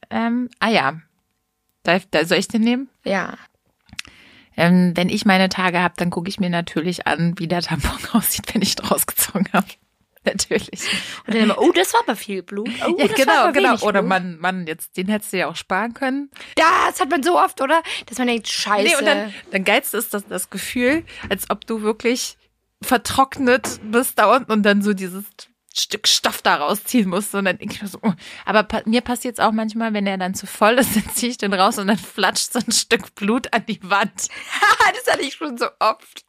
[0.09, 0.99] ähm, ah ja.
[1.83, 2.89] Da, da soll ich den nehmen?
[3.03, 3.37] Ja.
[4.57, 7.99] Ähm, wenn ich meine Tage habe, dann gucke ich mir natürlich an, wie der Tampon
[8.13, 9.67] aussieht, wenn ich ihn rausgezogen habe.
[10.33, 10.81] Natürlich.
[11.27, 12.69] Und dann immer, oh, das war aber viel Blut.
[12.85, 13.75] Oh, Ja, genau, genau.
[13.85, 14.09] Oder Blut.
[14.09, 16.31] man, man, jetzt, den hättest du ja auch sparen können.
[16.55, 17.83] Das hat man so oft, oder?
[18.07, 18.83] Dass man denkt, scheiße.
[18.83, 22.37] Nee, und dann, dann geilste ist das, das Gefühl, als ob du wirklich
[22.81, 25.25] vertrocknet bist da unten und dann so dieses
[25.77, 27.35] Stück Stoff da rausziehen musst.
[27.35, 28.13] Und dann denke ich mir so, oh.
[28.45, 31.31] aber pa mir passiert es auch manchmal, wenn der dann zu voll ist, dann ziehe
[31.31, 34.27] ich den raus und dann flatscht so ein Stück Blut an die Wand.
[35.05, 36.25] das hatte ich schon so oft.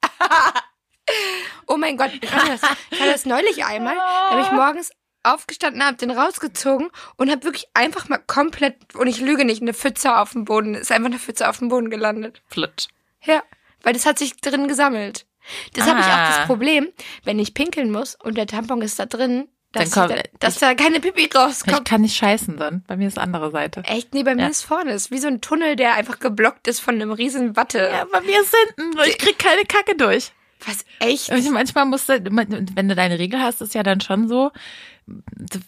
[1.66, 3.94] Oh mein Gott, ich hatte das, ich hatte das neulich einmal.
[3.96, 4.90] Da habe ich morgens
[5.22, 9.74] aufgestanden, habe den rausgezogen und habe wirklich einfach mal komplett, und ich lüge nicht, eine
[9.74, 10.74] Pfütze auf dem Boden.
[10.74, 12.42] Ist einfach eine Pfütze auf dem Boden gelandet.
[12.46, 12.86] Flutsch.
[13.24, 13.42] Ja,
[13.82, 15.26] weil das hat sich drin gesammelt.
[15.74, 16.36] Das habe ich auch Ah.
[16.38, 16.88] das Problem,
[17.24, 20.74] wenn ich pinkeln muss und der Tampon ist da drin, dass, kommt- da, dass da
[20.74, 21.88] keine Pipi Ich rauskommt.
[21.88, 22.82] kann nicht scheißen dann.
[22.88, 23.82] Bei mir ist andere Seite.
[23.84, 24.14] Echt?
[24.14, 24.48] Nee, bei mir Ja.
[24.48, 24.92] ist vorne.
[24.92, 27.90] Ist wie so ein Tunnel, der einfach geblockt ist von einem riesen Watte.
[27.92, 28.98] Ja, bei mir ist hinten.
[29.06, 30.32] Ich krieg keine Kacke durch.
[30.64, 31.30] Was, echt?
[31.30, 34.50] Also manchmal musst du, wenn du deine Regel hast, ist ja dann schon so,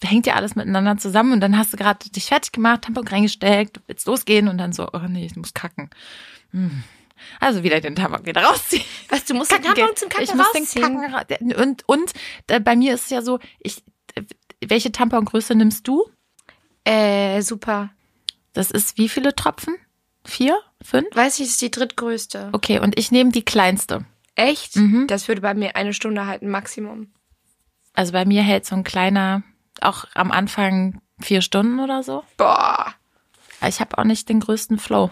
[0.03, 3.76] hängt ja alles miteinander zusammen und dann hast du gerade dich fertig gemacht, Tampon reingesteckt,
[3.76, 5.91] du willst losgehen und dann so, oh nee, ich muss kacken.
[6.53, 6.82] Hm.
[7.41, 8.84] Also wieder den Tampon wieder rausziehen.
[9.09, 9.97] Was, du musst den Kacken Tampon gehen.
[9.97, 11.01] zum Kacken Ich muss rausziehen?
[11.01, 12.12] den Kacken und und
[12.47, 13.82] äh, bei mir ist es ja so, ich
[14.66, 16.09] welche Tampongröße nimmst du?
[16.84, 17.91] Äh, super.
[18.55, 19.76] Das ist wie viele Tropfen?
[20.24, 20.59] Vier?
[20.82, 21.09] Fünf?
[21.14, 22.51] Weiß ich, ist die drittgrößte.
[22.53, 24.05] Okay, und ich nehme die kleinste.
[24.39, 24.76] Echt?
[24.76, 25.07] Mhm.
[25.09, 27.12] Das würde bei mir eine Stunde halten, Maximum.
[27.95, 29.43] Also bei mir hält so ein kleiner
[29.80, 32.22] auch am Anfang vier Stunden oder so.
[32.36, 32.95] Boah,
[33.66, 35.11] Ich habe auch nicht den größten Flow.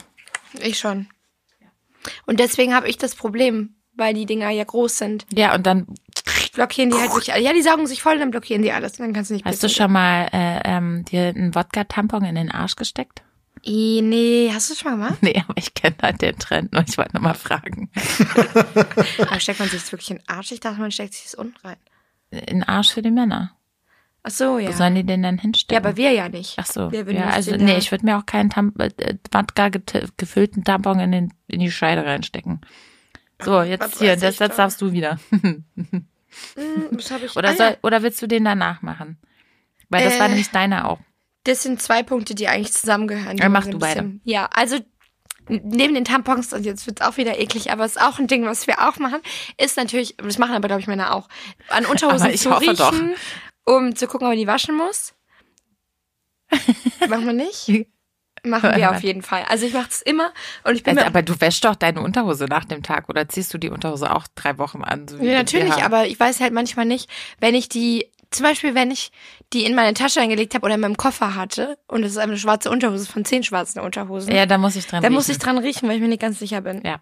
[0.61, 1.09] ich schon.
[2.27, 5.27] Und deswegen habe ich das Problem, weil die Dinger ja groß sind.
[5.33, 5.87] Ja, und dann
[6.53, 7.43] Blockieren die halt alle.
[7.43, 8.95] Ja, die saugen sich voll, dann blockieren die alles.
[8.95, 12.51] Dann kannst du nicht hast du schon mal äh, ähm, dir einen Wodka-Tampon in den
[12.51, 13.23] Arsch gesteckt?
[13.65, 15.19] Nee, hast du das schon mal gemacht?
[15.23, 17.91] Nee, aber ich kenne halt den Trend und ich wollte nur mal fragen.
[19.29, 20.53] Aber steckt man sich das wirklich in den Arsch?
[20.53, 21.77] Ich dachte, man steckt sich das unten rein.
[22.31, 23.53] In den Arsch für die Männer.
[24.23, 24.69] Ach so, ja.
[24.69, 25.85] Wo sollen die den denn Ja, hinstecken?
[25.85, 26.55] aber wir ja nicht.
[26.59, 26.91] Ach so.
[26.93, 28.91] Wir Ja, nicht also nee, ich würde mir auch keinen Tam äh,
[29.33, 32.61] Wodka get- gefüllten Tampon in, den, in die Scheide reinstecken.
[33.43, 35.19] So, jetzt Was hier, das, das darfst du wieder.
[35.31, 35.65] Hm,
[36.93, 37.37] das hab ich.
[37.37, 37.77] Oder, ah, soll, ja.
[37.83, 39.19] oder willst du den danach machen?
[39.89, 40.99] Weil das war Äh, nämlich deiner auch.
[41.47, 43.37] Das sind zwei Punkte, die eigentlich zusammengehören.
[43.37, 44.03] die Ja, man mach so ein du beide.
[44.03, 44.79] bisschen- Ja, also
[45.49, 48.45] neben den Tampons, und jetzt wird's auch wieder eklig, aber es ist auch ein Ding,
[48.47, 49.21] was wir auch machen,
[49.59, 51.29] ist natürlich, das machen aber, glaube ich, Männer auch,
[51.69, 52.93] an Unterhosen zu hoffe doch.
[52.93, 53.15] riechen,
[53.65, 55.15] um zu gucken, ob man die waschen muss.
[57.09, 57.87] machen wir nicht?
[58.45, 59.45] Machen wir auf jeden Fall.
[59.49, 60.33] Also ich mache es immer
[60.63, 63.53] und ich bin Also, aber du wäschst doch deine Unterhose nach dem Tag oder ziehst
[63.53, 65.09] du die Unterhose auch drei Wochen an?
[65.09, 65.85] So Ja, natürlich, BH?
[65.85, 69.11] aber ich weiß halt manchmal nicht, wenn ich die, zum Beispiel, wenn ich
[69.53, 72.37] die in meine Tasche eingelegt habe oder in meinem Koffer hatte und es ist eine
[72.37, 74.35] schwarze Unterhose von zehn schwarzen Unterhosen.
[74.35, 75.15] Ja, da muss ich dran Da riechen.
[75.15, 76.83] muss ich dran riechen, weil ich mir nicht ganz sicher bin.
[76.85, 77.01] Ja.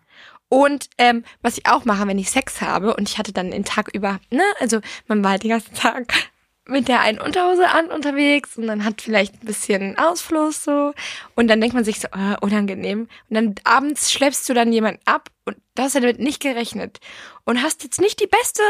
[0.48, 3.64] Und ähm, was ich auch mache, wenn ich Sex habe und ich hatte dann den
[3.64, 6.12] Tag über, ne, also man war halt den ganzen Tag
[6.66, 10.92] mit der einen Unterhose an unterwegs und dann hat vielleicht ein bisschen Ausfluss so
[11.34, 13.08] und dann denkt man sich so, äh, unangenehm.
[13.28, 17.00] Und dann abends schleppst du dann jemanden ab und du hast ja damit nicht gerechnet
[17.44, 18.62] und hast jetzt nicht die beste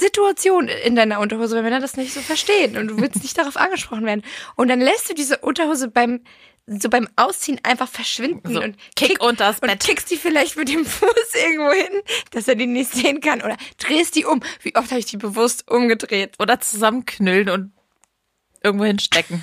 [0.00, 3.56] Situation in deiner Unterhose, wenn Männer das nicht so verstehen und du willst nicht darauf
[3.56, 4.22] angesprochen werden.
[4.56, 6.20] Und dann lässt du diese Unterhose beim
[6.66, 9.80] so beim Ausziehen einfach verschwinden So, und kick unters und Bett.
[9.80, 13.56] kickst die vielleicht mit dem Fuß irgendwo hin, dass er die nicht sehen kann oder
[13.78, 14.40] drehst die um.
[14.62, 16.34] Wie oft habe ich die bewusst umgedreht?
[16.38, 17.72] Oder zusammenknüllen und
[18.62, 19.42] irgendwo hinstecken.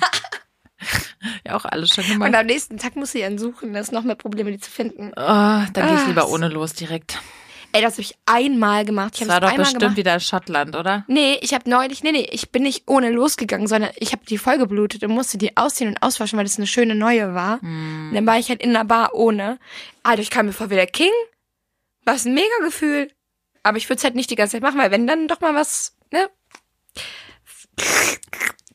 [1.46, 2.34] ja, auch alles schon Und gemacht.
[2.34, 5.10] am nächsten Tag muss sie dann suchen, das ist noch mehr Probleme, die zu finden.
[5.10, 7.20] Oh, dann gehe ich Ah, lieber ohne los direkt.
[7.72, 9.12] Ey, das habe ich einmal gemacht.
[9.14, 9.96] Ich Das war das doch bestimmt gemacht.
[9.98, 11.04] wieder in Schottland, oder?
[11.06, 14.38] Nee, ich habe neulich, nee, nee, ich bin nicht ohne losgegangen, sondern ich habe die
[14.38, 17.60] vollgeblutet und musste die ausziehen und auswaschen, weil das eine schöne neue war.
[17.62, 19.58] Und dann war ich halt in der Bar ohne.
[20.02, 21.12] Alter, ich kam mir vor wie der King.
[22.04, 23.10] Was ein mega Gefühl.
[23.62, 25.54] Aber ich würde es halt nicht die ganze Zeit machen, weil wenn dann doch mal
[25.54, 26.26] was, ne?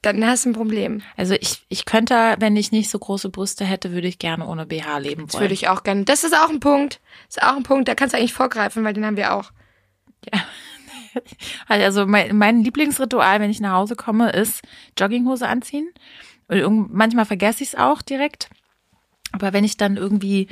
[0.04, 1.02] Dann hast du ein Problem.
[1.18, 4.66] Also ich, ich könnte, wenn ich nicht so große Brüste hätte, würde ich gerne ohne
[4.66, 5.44] BH leben Das wollen.
[5.46, 6.04] würde ich auch gerne.
[6.04, 7.00] Das ist auch ein Punkt.
[7.28, 9.52] Das ist auch ein Punkt, da kannst du eigentlich vorgreifen, weil den haben wir auch.
[11.68, 14.64] Also mein, mein Lieblingsritual, wenn ich nach Hause komme, ist
[14.98, 15.88] Jogginghose anziehen.
[16.48, 18.50] Und manchmal vergesse ich es auch direkt.
[19.32, 20.48] Aber wenn ich dann irgendwie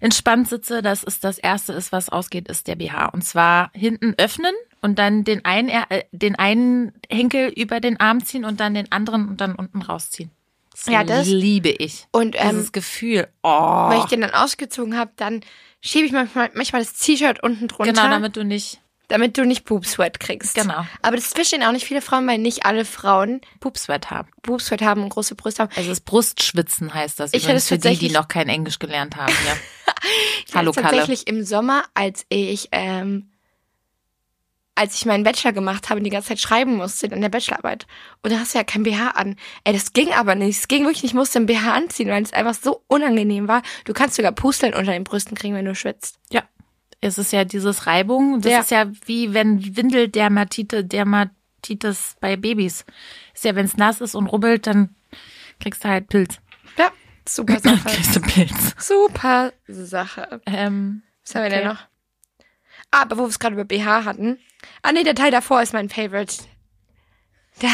[0.00, 3.06] entspannt sitze, das ist das erste ist, was ausgeht, ist der BH.
[3.06, 8.24] Und zwar hinten öffnen und dann den einen, äh, den einen Henkel über den Arm
[8.24, 10.30] ziehen und dann den anderen und dann unten rausziehen.
[10.72, 12.06] Das Ja, das- liebe ich.
[12.12, 13.28] Und ähm, Dieses Gefühl.
[13.42, 13.88] Oh.
[13.90, 15.40] wenn ich den dann ausgezogen habe, dann
[15.80, 19.64] schiebe ich manchmal, manchmal das T-Shirt unten drunter, genau, damit du nicht damit du nicht
[19.64, 20.54] Boobsweat kriegst.
[20.54, 20.84] Genau.
[21.00, 24.28] Aber das verstehen auch nicht viele Frauen, weil nicht alle Frauen Pupsweat haben.
[24.42, 25.72] Boobsweat haben und große Brüste haben.
[25.74, 29.16] Also das Brustschwitzen heißt das Ich hätte für die, die tatsächlich- noch kein Englisch gelernt
[29.16, 29.32] haben.
[29.46, 29.56] Ja.
[30.46, 30.98] Ich Hallo hatte Kalle.
[30.98, 33.30] Tatsächlich im Sommer, als ich ähm,
[34.78, 37.86] als ich meinen Bachelor gemacht habe und die ganze Zeit schreiben musste in der Bachelorarbeit.
[38.22, 39.36] Und da hast du ja kein BH an.
[39.64, 40.58] Ey, das ging aber nicht.
[40.58, 41.10] Es ging wirklich nicht.
[41.12, 43.62] Ich musste ein BH anziehen, weil es einfach so unangenehm war.
[43.84, 46.18] Du kannst sogar Pusteln unter den Brüsten kriegen, wenn du schwitzt.
[46.30, 46.42] ja.
[47.00, 48.40] Es ist ja dieses Reibung.
[48.40, 48.58] Das Ja.
[48.60, 52.84] ist ja wie wenn Windeldermatite, Dermatitis bei Babys.
[53.34, 54.96] Ist ja, wenn es nass ist und rubbelt, dann
[55.60, 56.38] kriegst du halt Pilz.
[56.76, 56.90] Ja,
[57.28, 57.88] super Sache.
[57.88, 58.74] Kriegst du Pilz.
[58.78, 60.40] super Sache.
[60.46, 61.80] Ähm, Was haben wir denn noch?
[62.90, 64.38] Ah, aber wo wir es gerade über BH hatten.
[64.82, 66.34] Ah, nee, der Teil davor ist mein Favorite.
[67.60, 67.68] Da,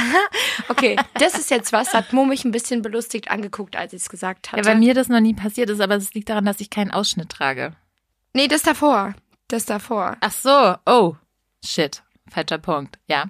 [0.71, 4.09] okay, das ist jetzt was, hat Mo mich ein bisschen belustigt angeguckt, als ich es
[4.09, 4.65] gesagt ja, hatte.
[4.65, 7.29] weil mir das noch nie passiert ist, aber es liegt daran, dass ich keinen Ausschnitt
[7.29, 7.77] trage.
[8.33, 9.15] nee, das davor.
[9.47, 10.17] Das davor.
[10.23, 10.77] Ach so.
[10.87, 11.17] Oh.
[11.63, 12.03] Shit.
[12.31, 12.99] Falscher Punkt.
[13.09, 13.27] Ja.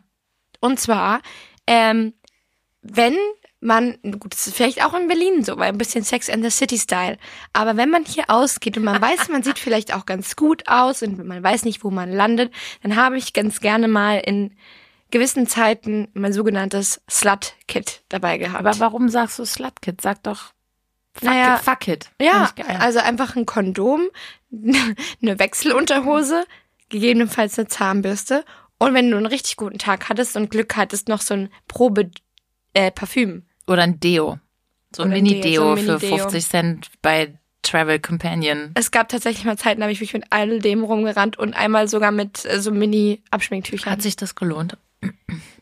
[0.60, 1.22] Und zwar,
[1.66, 2.14] ähm,
[2.84, 3.16] wenn
[3.60, 6.50] man, gut, das ist vielleicht auch in Berlin so, weil ein bisschen Sex and the
[6.50, 7.16] City Style.
[7.54, 11.02] Aber wenn man hier ausgeht und man weiß, man sieht vielleicht auch ganz gut aus
[11.02, 14.54] und man weiß nicht, wo man landet, dann habe ich ganz gerne mal in
[15.10, 18.60] gewissen Zeiten mein sogenanntes Slut-Kit dabei gehabt.
[18.66, 20.00] Aber warum sagst du Slutkid?
[20.00, 20.52] Sag doch
[21.14, 21.62] Fuck Naja, it.
[21.62, 22.10] Fuck it.
[22.20, 24.08] ja, also einfach ein Kondom,
[24.52, 26.44] eine Wechselunterhose,
[26.88, 28.44] gegebenenfalls eine Zahnbürste
[28.78, 32.10] und wenn du einen richtig guten Tag hattest und Glück hattest, noch so ein Probe
[32.74, 33.44] äh, Parfüm.
[33.66, 34.38] Oder ein Deo.
[34.94, 36.18] So ein Mini-Deo ein für Mini-Deo.
[36.18, 38.72] 50 Cent bei Travel Companion.
[38.74, 41.88] Es gab tatsächlich mal Zeiten, da habe ich mich mit all dem rumgerannt und einmal
[41.88, 43.90] sogar mit äh, so Mini-Abschminktüchern.
[43.92, 44.76] Hat sich das gelohnt?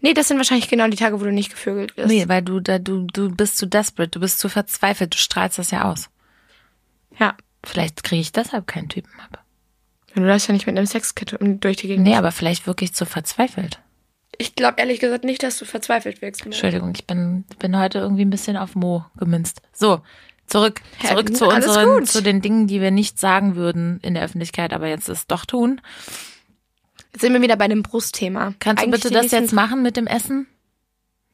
[0.01, 2.09] Nee, das sind wahrscheinlich genau die Tage, wo du nicht gevögelt wirst.
[2.09, 5.59] Nee, weil du da, du, du bist zu desperate, du bist zu verzweifelt, du strahlst
[5.59, 6.11] das ja aus.
[7.19, 7.37] Ja.
[7.65, 9.45] Vielleicht kriege ich deshalb keinen Typen ab.
[10.15, 12.07] Du läufst ja nicht mit einem Sexkit durch die Gegend.
[12.07, 13.81] Nee, aber vielleicht wirklich zu verzweifelt.
[14.39, 16.45] Ich glaube ehrlich gesagt nicht, dass du verzweifelt wirkst.
[16.47, 19.61] Entschuldigung, ich bin, bin heute irgendwie ein bisschen auf Mo gemünzt.
[19.73, 20.01] So,
[20.47, 24.15] zurück, Ja, zurück zu alles unseren, zu den Dingen, die wir nicht sagen würden in
[24.15, 25.81] der Öffentlichkeit, aber jetzt es doch tun.
[27.13, 28.55] Jetzt sind wir wieder bei dem Brustthema.
[28.59, 30.47] Kannst Eigentlich du bitte das jetzt machen mit dem Essen?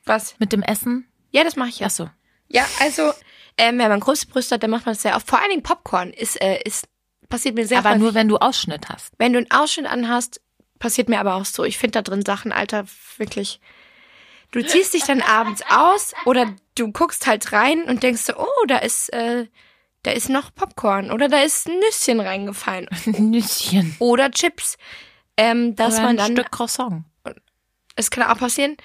[0.05, 0.35] Was?
[0.39, 1.07] Mit dem Essen?
[1.31, 1.91] Ja, das mache ich Ach ja.
[1.91, 2.11] so.
[2.49, 3.13] Ja, also,
[3.59, 5.29] ähm, wenn man große Brüste hat, dann macht man das sehr oft.
[5.29, 6.89] Vor allen Dingen Popcorn ist, äh, ist,
[7.29, 8.03] passiert mir sehr Aber häufig.
[8.03, 9.13] nur wenn du Ausschnitt hast.
[9.19, 10.41] Wenn du einen Ausschnitt anhast,
[10.79, 11.65] passiert mir aber auch so.
[11.65, 12.85] Ich finde da drin Sachen, Alter,
[13.17, 13.61] wirklich.
[14.51, 18.65] Du ziehst dich dann abends aus oder du guckst halt rein und denkst so, oh,
[18.67, 19.47] da ist, äh,
[20.05, 23.95] da ist noch Popcorn oder da ist ein Nüsschen reingefallen Ein Nüsschen.
[23.99, 24.79] oder Chips.
[25.37, 27.05] Ähm, dass Oder man ein dann, Stück Croissant.
[27.95, 28.77] es kann auch passieren,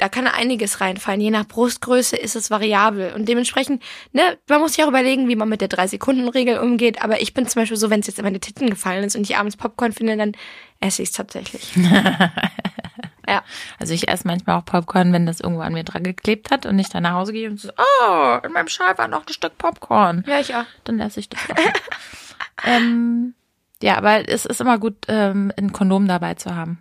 [0.00, 1.20] da kann einiges reinfallen.
[1.20, 3.12] Je nach Brustgröße ist es variabel.
[3.12, 3.82] Und dementsprechend,
[4.12, 7.02] ne, man muss sich auch überlegen, wie man mit der 3-Sekunden-Regel umgeht.
[7.04, 9.28] Aber ich bin zum Beispiel so, wenn es jetzt in meine Titten gefallen ist und
[9.28, 10.32] ich abends Popcorn finde, dann
[10.80, 11.76] esse ich es tatsächlich.
[13.28, 13.44] ja.
[13.78, 16.78] Also ich esse manchmal auch Popcorn, wenn das irgendwo an mir dran geklebt hat und
[16.78, 19.58] ich dann nach Hause gehe und so, oh, in meinem Schal war noch ein Stück
[19.58, 20.24] Popcorn.
[20.26, 20.64] Ja, ich auch.
[20.84, 22.66] Dann esse ich das auch.
[22.66, 23.34] ähm,
[23.82, 26.78] ja, aber es ist immer gut, ähm, ein Kondom dabei zu haben.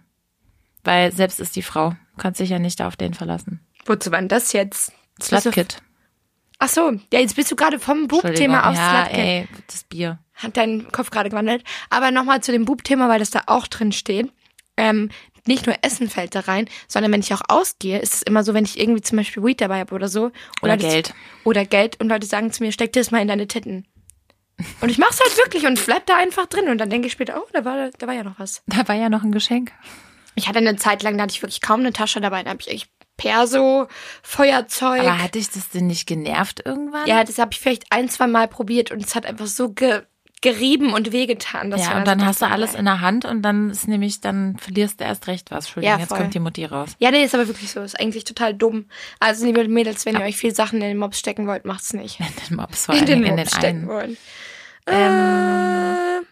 [0.86, 1.96] Weil selbst ist die Frau.
[2.20, 3.62] Du kannst dich ja nicht auf den verlassen.
[3.86, 4.92] Wozu war denn das jetzt?
[5.22, 5.78] Slutkit.
[6.58, 8.10] Ach so, ja, jetzt bist du gerade vom.
[8.10, 9.18] Bub-Thema auf Ja, Slutkit.
[9.26, 10.20] ey, das Bier.
[10.34, 11.64] Hat dein Kopf gerade gewandelt.
[11.90, 14.30] Aber nochmal zu dem Bub-Thema, weil das da auch drin steht.
[14.76, 15.12] Ähm,
[15.48, 18.54] nicht nur Essen fällt da rein, sondern wenn ich auch ausgehe, ist es immer so,
[18.54, 20.32] wenn ich irgendwie zum Beispiel Weed dabei habe oder so.
[20.62, 21.14] Oder das- Geld.
[21.46, 23.88] Oder Geld und Leute sagen zu mir, steck dir das mal in deine Titten.
[24.82, 26.68] Und ich mach's halt wirklich und bleib da einfach drin.
[26.68, 28.62] Und dann denke ich später, oh, da war, da war ja noch was.
[28.68, 29.72] Da war ja noch ein Geschenk.
[30.40, 32.44] Ich hatte eine Zeit lang, da hatte ich wirklich kaum eine Tasche dabei.
[32.44, 33.88] Da habe ich echt Perso,
[34.24, 35.02] Feuerzeug.
[35.02, 37.06] Aber hat dich das denn nicht genervt irgendwann?
[37.06, 40.04] Ja, das habe ich vielleicht ein, zwei Mal probiert und es hat einfach so ge
[40.42, 41.70] gerieben und wehgetan.
[41.70, 44.56] dass ja, und dann hast du alles in der Hand und dann ist nämlich, dann
[44.58, 45.66] verlierst du erst recht was.
[45.66, 46.92] Entschuldigung, Ja, jetzt kommt die Mutti raus.
[47.00, 47.82] Ja, nee, ist aber wirklich so.
[47.82, 48.86] Ist eigentlich total dumm.
[49.20, 52.22] Also, liebe Mädels, wenn ihr euch viel Sachen in den Mops stecken wollt, macht's nicht.
[52.22, 54.18] In den Mops vor In den in Mops den stecken wollen.
[54.88, 56.22] Ähm.
[56.22, 56.26] Äh,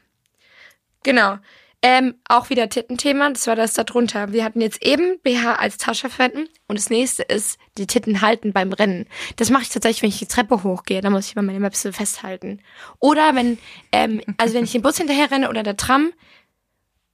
[1.04, 1.38] genau.
[1.84, 4.34] Ähm, auch wieder Tittenthema, das war das da drunter.
[4.34, 8.52] Wir hatten jetzt eben BH als Tasche verwenden und das nächste ist die Titten halten
[8.52, 9.06] beim Rennen.
[9.36, 11.94] Das mache ich tatsächlich, wenn ich die Treppe hochgehe, da muss ich mal meine Möpse
[11.94, 12.62] festhalten.
[13.00, 13.60] Oder wenn,
[13.92, 16.12] ähm, also wenn ich den Bus hinterher renne oder der Tram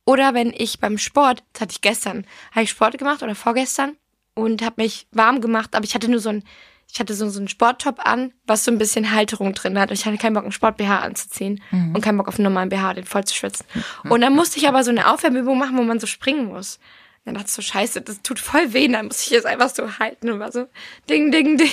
[0.05, 3.95] Oder wenn ich beim Sport, das hatte ich gestern, habe ich Sport gemacht oder vorgestern
[4.35, 6.43] und habe mich warm gemacht, aber ich hatte nur so ein,
[6.93, 9.89] ich hatte so, so einen Sporttop an, was so ein bisschen Halterung drin hat.
[9.89, 11.59] Und ich hatte keinen Bock, einen Sport-BH anzuziehen
[11.95, 13.65] und keinen Bock auf einen normalen BH, den voll zu schwitzen.
[14.09, 16.79] Und dann musste ich aber so eine Aufwärmübung machen, wo man so springen muss.
[17.25, 18.87] Dann dachte ich so, scheiße, das tut voll weh.
[18.87, 20.67] Dann muss ich jetzt einfach so halten und war so,
[21.09, 21.71] ding, ding, ding.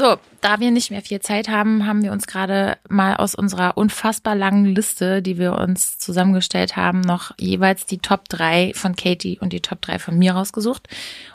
[0.00, 3.76] So, da wir nicht mehr viel Zeit haben, haben wir uns gerade mal aus unserer
[3.76, 9.38] unfassbar langen Liste, die wir uns zusammengestellt haben, noch jeweils die Top 3 von Katie
[9.40, 10.88] und die Top 3 von mir rausgesucht.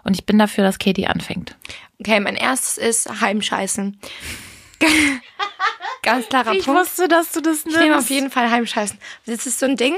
[0.03, 1.55] Und ich bin dafür, dass Katie anfängt.
[1.99, 3.99] Okay, mein erstes ist Heimscheißen.
[6.01, 6.81] Ganz klarer Ich Punkt.
[6.81, 8.09] wusste, dass du das Ich nehme auf nimmst.
[8.09, 8.97] jeden Fall Heimscheißen.
[9.27, 9.95] Das ist so ein Ding,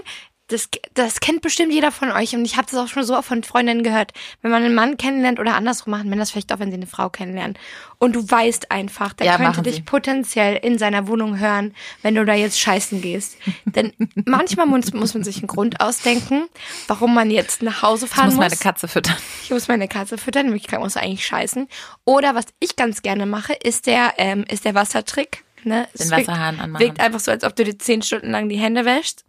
[0.47, 3.27] das, das kennt bestimmt jeder von euch und ich habe das auch schon so oft
[3.27, 4.13] von Freundinnen gehört.
[4.41, 6.87] Wenn man einen Mann kennenlernt oder andersrum machen Männer das vielleicht auch, wenn sie eine
[6.87, 7.57] Frau kennenlernen.
[7.99, 9.81] Und du weißt einfach, der Ja, könnte dich sie.
[9.81, 13.37] potenziell in seiner Wohnung hören, wenn du da jetzt scheißen gehst.
[13.65, 13.91] Denn
[14.25, 16.47] manchmal muss, muss man sich einen Grund ausdenken,
[16.87, 18.43] warum man jetzt nach Hause Ich fahren muss muss.
[18.45, 19.17] meine Katze füttern.
[19.43, 21.67] Ich muss meine Katze füttern, Wirklichkeit muss eigentlich scheißen.
[22.05, 25.43] Oder was ich ganz gerne mache, ist der, ähm, ist der Wassertrick.
[25.63, 25.87] Ne?
[25.93, 26.85] Den Es wirkt- Wasserhahn anmachen.
[26.85, 29.25] Wirkt einfach so, als ob du dir zehn Stunden lang die Hände wäschst.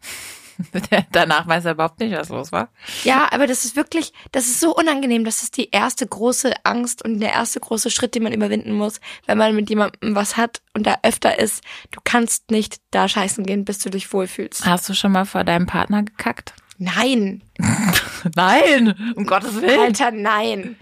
[1.12, 2.68] Danach weiß er überhaupt nicht, was los war.
[3.04, 5.24] Ja, aber das ist wirklich, das ist so unangenehm.
[5.24, 9.00] Das ist die erste große Angst und der erste große Schritt, den man überwinden muss,
[9.26, 11.62] wenn man mit jemandem was hat und da öfter ist.
[11.90, 14.66] Du kannst nicht da scheißen gehen, bis du dich wohlfühlst.
[14.66, 16.54] Hast du schon mal vor deinem Partner gekackt?
[16.78, 17.42] Nein,
[18.34, 19.80] Nein, um Gottes Willen.
[19.80, 20.76] Alter, nein.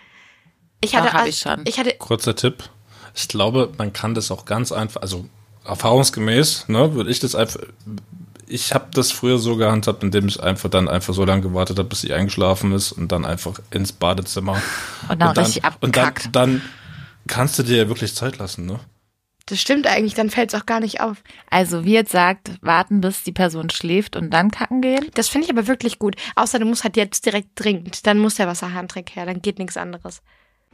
[0.81, 1.63] Ich hatte, hab ich schon.
[1.65, 2.65] ich hatte, Kurzer Tipp.
[3.15, 5.27] Ich glaube, man kann das auch ganz einfach, also
[5.65, 7.61] erfahrungsgemäß, ne, würde ich das einfach.
[8.47, 11.89] Ich habe das früher so gehandhabt, indem ich einfach dann einfach so lange gewartet habe,
[11.89, 14.63] bis sie eingeschlafen ist und dann einfach ins Badezimmer.
[15.09, 16.29] Und dann richtig und dann, abgekackt.
[16.33, 16.63] dann
[17.27, 18.81] kannst du dir ja wirklich Zeit lassen, ne?
[19.47, 21.23] das stimmt eigentlich, dann fällt es auch gar nicht auf.
[21.49, 25.09] Also, wie jetzt sagt, warten, bis die Person schläft und dann kacken gehen.
[25.15, 26.17] Das finde ich aber wirklich gut.
[26.35, 28.07] Außer du musst halt jetzt direkt dringend.
[28.07, 30.21] Dann muss der Wasserhahntrick her, dann geht nichts anderes.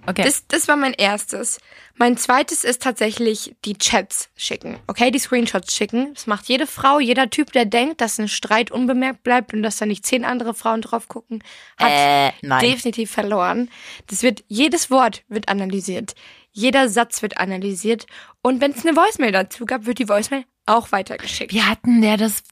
[0.07, 0.25] Okay.
[0.25, 1.61] Das, das war mein erstes.
[1.97, 4.79] Mein zweites ist tatsächlich die Chats schicken.
[4.89, 6.13] Okay, die Screenshots schicken.
[6.15, 9.77] Das macht jede Frau, jeder Typ, der denkt, dass ein Streit unbemerkt bleibt und dass
[9.77, 11.45] da nicht zehn andere Frauen drauf gucken,
[11.79, 13.71] hat Äh, definitiv verloren.
[14.09, 16.15] Das wird, jedes Wort wird analysiert.
[16.51, 18.07] Jeder Satz wird analysiert.
[18.43, 21.53] Und wenn es eine Voicemail dazu gab, wird die Voicemail auch weitergeschickt.
[21.53, 22.43] Wie hatten der das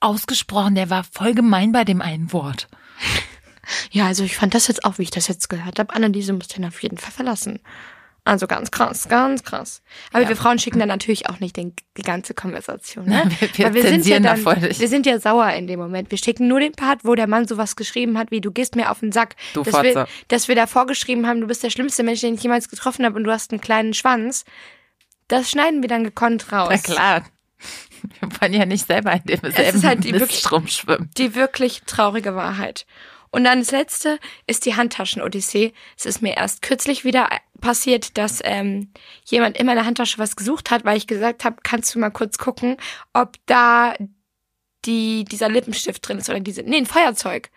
[0.00, 0.74] ausgesprochen?
[0.74, 2.68] Der war voll gemein bei dem einen Wort.
[3.94, 6.48] Ja, also ich fand das jetzt auch, wie ich das jetzt gehört habe, Anneliese muss
[6.48, 7.60] den auf jeden Fall verlassen.
[8.26, 9.82] Also ganz krass, ganz krass.
[10.12, 10.28] Aber Ja.
[10.30, 13.04] wir Frauen schicken dann natürlich auch nicht den, die ganze Konversation.
[13.04, 13.22] Ne?
[13.40, 16.10] Wir- wir Weil wir sind ja dann, wir sind ja sauer in dem Moment.
[16.10, 18.90] Wir schicken nur den Part, wo der Mann sowas geschrieben hat, wie du gehst mir
[18.90, 19.36] auf den Sack.
[19.52, 22.42] Du dass, wir, dass wir da vorgeschrieben haben, du bist der schlimmste Mensch, den ich
[22.42, 24.44] jemals getroffen habe und du hast einen kleinen Schwanz.
[25.28, 26.68] Das schneiden wir dann gekonnt raus.
[26.72, 27.24] Na klar.
[28.20, 31.10] Wir wollen ja nicht selber in dem selben ist halt die Miststrom schwimmen.
[31.16, 32.86] Die wirklich traurige Wahrheit.
[33.34, 35.72] Und dann das letzte ist die Handtaschen-Odyssee.
[35.98, 37.28] Es ist mir erst kürzlich wieder
[37.60, 38.92] passiert, dass ähm,
[39.24, 42.38] jemand in meiner Handtasche was gesucht hat, weil ich gesagt habe, kannst du mal kurz
[42.38, 42.76] gucken,
[43.12, 43.96] ob da
[44.84, 47.50] die, dieser Lippenstift drin ist oder diese, nee, ein Feuerzeug.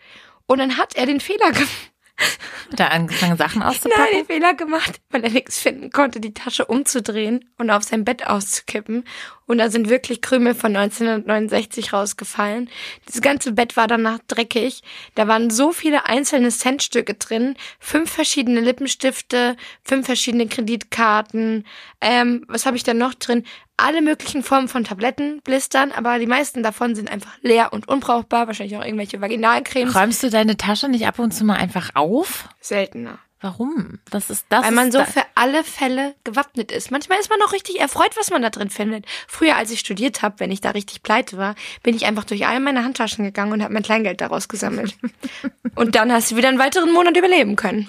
[0.48, 1.92] Und dann hat er den Fehler gemacht.
[2.72, 4.08] Hat er angefangen, Sachen Nein, auszupacken?
[4.12, 8.26] den Fehler gemacht, weil er nichts finden konnte, die Tasche umzudrehen und auf sein Bett
[8.26, 9.04] auszukippen.
[9.48, 12.70] Und da sind wirklich Krümel von 1969 rausgefallen.
[13.06, 14.84] Das ganze Bett war danach dreckig.
[15.16, 17.56] Da waren so viele einzelne Centstücke drin.
[17.80, 21.66] Fünf verschiedene Lippenstifte, fünf verschiedene Kreditkarten.
[22.02, 23.44] Ähm, was habe ich da noch drin?
[23.78, 28.48] Alle möglichen Formen von Tabletten, Blistern, aber die meisten davon sind einfach leer und unbrauchbar.
[28.48, 29.96] Wahrscheinlich auch irgendwelche Vaginalcremes.
[29.96, 32.50] Räumst du deine Tasche nicht ab und zu mal einfach auf?
[32.60, 33.20] Seltener.
[33.40, 34.00] Warum?
[34.10, 34.66] Das ist das.
[34.66, 36.90] Weil man so da- für alle Fälle gewappnet ist.
[36.90, 39.06] Manchmal ist man auch richtig erfreut, was man da drin findet.
[39.28, 42.48] Früher, als ich studiert habe, wenn ich da richtig pleite war, bin ich einfach durch
[42.48, 44.96] all meine Handtaschen gegangen und habe mein Kleingeld daraus gesammelt.
[45.76, 47.88] und dann hast du wieder einen weiteren Monat überleben können.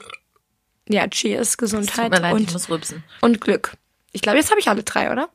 [0.88, 2.54] Ja, Cheers, Gesundheit leid, und,
[3.20, 3.72] und Glück.
[4.12, 5.28] Ich glaube, jetzt habe ich alle drei, oder?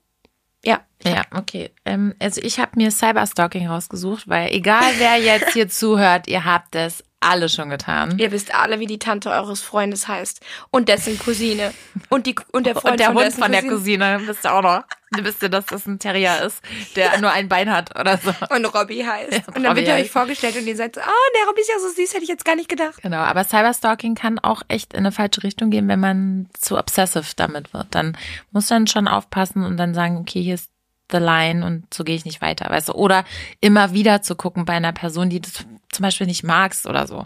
[0.66, 0.82] Ja.
[1.04, 1.72] Ja, okay.
[1.86, 6.76] Ähm, also ich habe mir Cyberstalking rausgesucht, weil egal wer jetzt hier zuhört, ihr habt
[6.76, 8.18] es alle schon getan.
[8.20, 10.42] Ihr wisst alle, wie die Tante eures Freundes heißt.
[10.72, 11.74] Und dessen Cousine.
[12.10, 14.06] Und, die, und der Freund Und der von Hund von der Cousine.
[14.06, 14.84] Cousine, wisst ihr auch noch.
[15.22, 16.60] Wisst ihr, dass das ein Terrier ist,
[16.96, 18.34] der nur ein Bein hat oder so.
[18.50, 19.32] Und Robbie heißt.
[19.32, 21.62] Ja, und dann Robbie wird er euch vorgestellt und ihr seid so, ah, der Robbie
[21.62, 23.00] ist ja so süß, hätte ich jetzt gar nicht gedacht.
[23.04, 27.26] Genau, aber Cyberstalking kann auch echt in eine falsche Richtung gehen, wenn man zu obsessive
[27.36, 27.88] damit wird.
[27.92, 28.18] Dann
[28.52, 30.72] muss man schon aufpassen und dann sagen, okay, hier ist
[31.12, 32.94] the line und so gehe ich nicht weiter, weißt du?
[32.94, 33.24] Oder
[33.62, 35.50] immer wieder zu gucken bei einer Person, die du
[35.94, 37.26] zum Beispiel nicht magst oder so.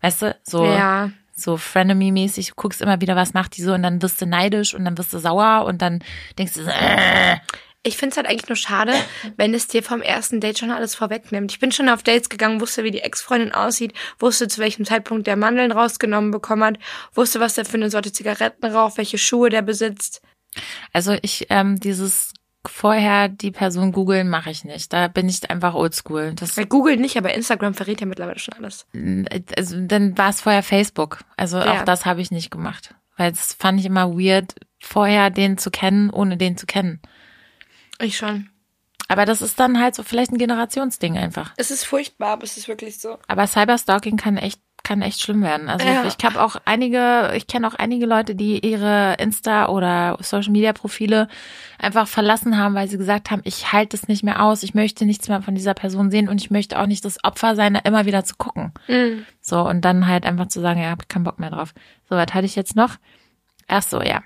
[0.00, 1.10] Weißt du, so, Ja.
[1.34, 4.74] so Frenemy-mäßig, du guckst immer wieder, was macht die so und dann wirst du neidisch
[4.74, 6.02] und dann wirst du sauer und dann
[6.38, 7.36] denkst du, so, äh,
[7.82, 8.92] Ich finde es halt eigentlich nur schade,
[9.36, 11.52] wenn es dir vom ersten Date schon alles vorwegnimmt.
[11.52, 15.28] Ich bin schon auf Dates gegangen, wusste, wie die Ex-Freundin aussieht, wusste, zu welchem Zeitpunkt
[15.28, 16.78] der Mandeln rausgenommen bekommen hat,
[17.14, 20.20] wusste, was der für eine Sorte Zigaretten raucht, welche Schuhe der besitzt.
[20.92, 22.32] Also ich, ähm, dieses
[22.68, 24.92] vorher die Person googeln mache ich nicht.
[24.92, 26.32] Da bin ich einfach oldschool.
[26.34, 28.86] Das, Google nicht, aber Instagram verrät ja mittlerweile schon alles.
[29.56, 31.20] also dann war es vorher Facebook.
[31.36, 31.80] Also Ja.
[31.80, 32.94] auch das habe ich nicht gemacht.
[33.16, 37.00] Weil das fand ich immer weird, vorher den zu kennen, ohne den zu kennen.
[37.98, 38.50] Ich schon.
[39.08, 41.52] Aber das ist dann halt so vielleicht ein Generationsding einfach.
[41.56, 43.18] Es ist furchtbar, aber es ist wirklich so.
[43.28, 45.68] Aber Cyberstalking kann echt kann echt schlimm werden.
[45.68, 46.04] Also Ja.
[46.04, 50.72] ich habe auch einige, ich kenne auch einige Leute, die ihre Insta oder Social Media
[50.72, 51.26] Profile
[51.80, 55.04] einfach verlassen haben, weil sie gesagt haben, ich halte es nicht mehr aus, ich möchte
[55.04, 57.80] nichts mehr von dieser Person sehen und ich möchte auch nicht das Opfer sein, da
[57.80, 58.72] immer wieder zu gucken.
[58.86, 59.26] Mhm.
[59.40, 61.74] So und dann halt einfach zu sagen, ja, hab keinen Bock mehr drauf.
[62.08, 62.94] So, was hatte ich jetzt noch?
[63.66, 64.22] Ach so, ja.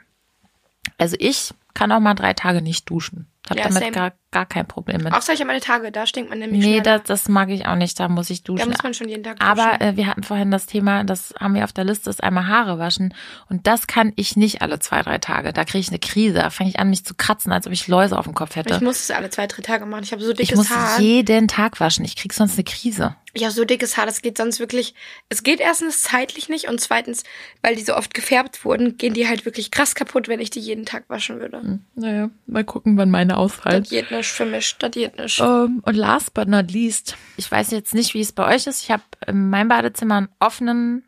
[0.98, 3.26] Also ich kann auch mal drei Tage nicht duschen.
[3.48, 3.92] Hab Ja, damit same.
[3.92, 5.12] gar, gar kein Problem mit.
[5.14, 6.98] Außer ich habe meine Tage, da stinkt man nämlich Nee, schneller.
[6.98, 8.68] das, das mag ich auch nicht, da muss ich Da duschen.
[8.68, 9.50] muss man schon jeden Tag duschen.
[9.50, 12.46] Aber äh, wir hatten vorhin das Thema, das haben wir auf der Liste, ist einmal
[12.46, 13.14] Haare waschen.
[13.48, 15.52] Und das kann ich nicht alle zwei, drei Tage.
[15.54, 16.34] Da kriege ich eine Krise.
[16.34, 18.56] Da fange ich an, mich zu kratzen, als ob ich Läuse auf dem Kopf ich
[18.56, 18.84] hätte.
[18.84, 20.04] muss es alle zwei, drei Tage machen.
[20.04, 21.00] Ich habe so Ich dickes muss Haar.
[21.00, 22.04] jeden Tag waschen.
[22.04, 23.16] Ich krieg sonst eine Krise.
[23.32, 24.94] Ich habe so dickes Haar, das geht sonst wirklich.
[25.28, 27.22] Es geht erstens zeitlich nicht und zweitens,
[27.62, 30.58] weil die so oft gefärbt wurden, gehen die halt wirklich krass kaputt, wenn ich die
[30.60, 31.59] jeden Tag waschen würde.
[31.94, 33.82] Naja, mal gucken, wann meine ausfallen.
[33.82, 35.40] Das geht nicht für mich, das geht nicht.
[35.40, 38.82] Ähm, und last but not least, ich weiß jetzt nicht, wie es bei euch ist.
[38.82, 41.04] Ich habe in meinem Badezimmer einen offenen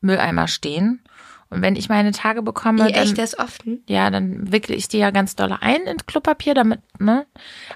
[0.00, 1.00] Mülleimer stehen.
[1.48, 3.84] Und wenn ich meine Tage bekomme, Wie dann, echt, der ist offen.
[3.88, 7.24] ja, dann wickle ich die ja ganz doll ein in Klopapier, damit, ne?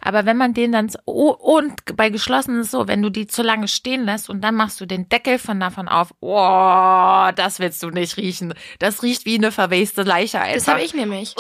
[0.01, 3.29] Aber wenn man den dann, so- oh, und bei geschlossenen ist so, wenn du die
[3.29, 7.61] zu lange stehen lässt und dann machst du den Deckel von davon auf, oh, das
[7.61, 8.55] willst du nicht riechen.
[8.81, 10.55] Das riecht wie eine verweste Leiche einfach.
[10.57, 11.37] Das habe ich nämlich.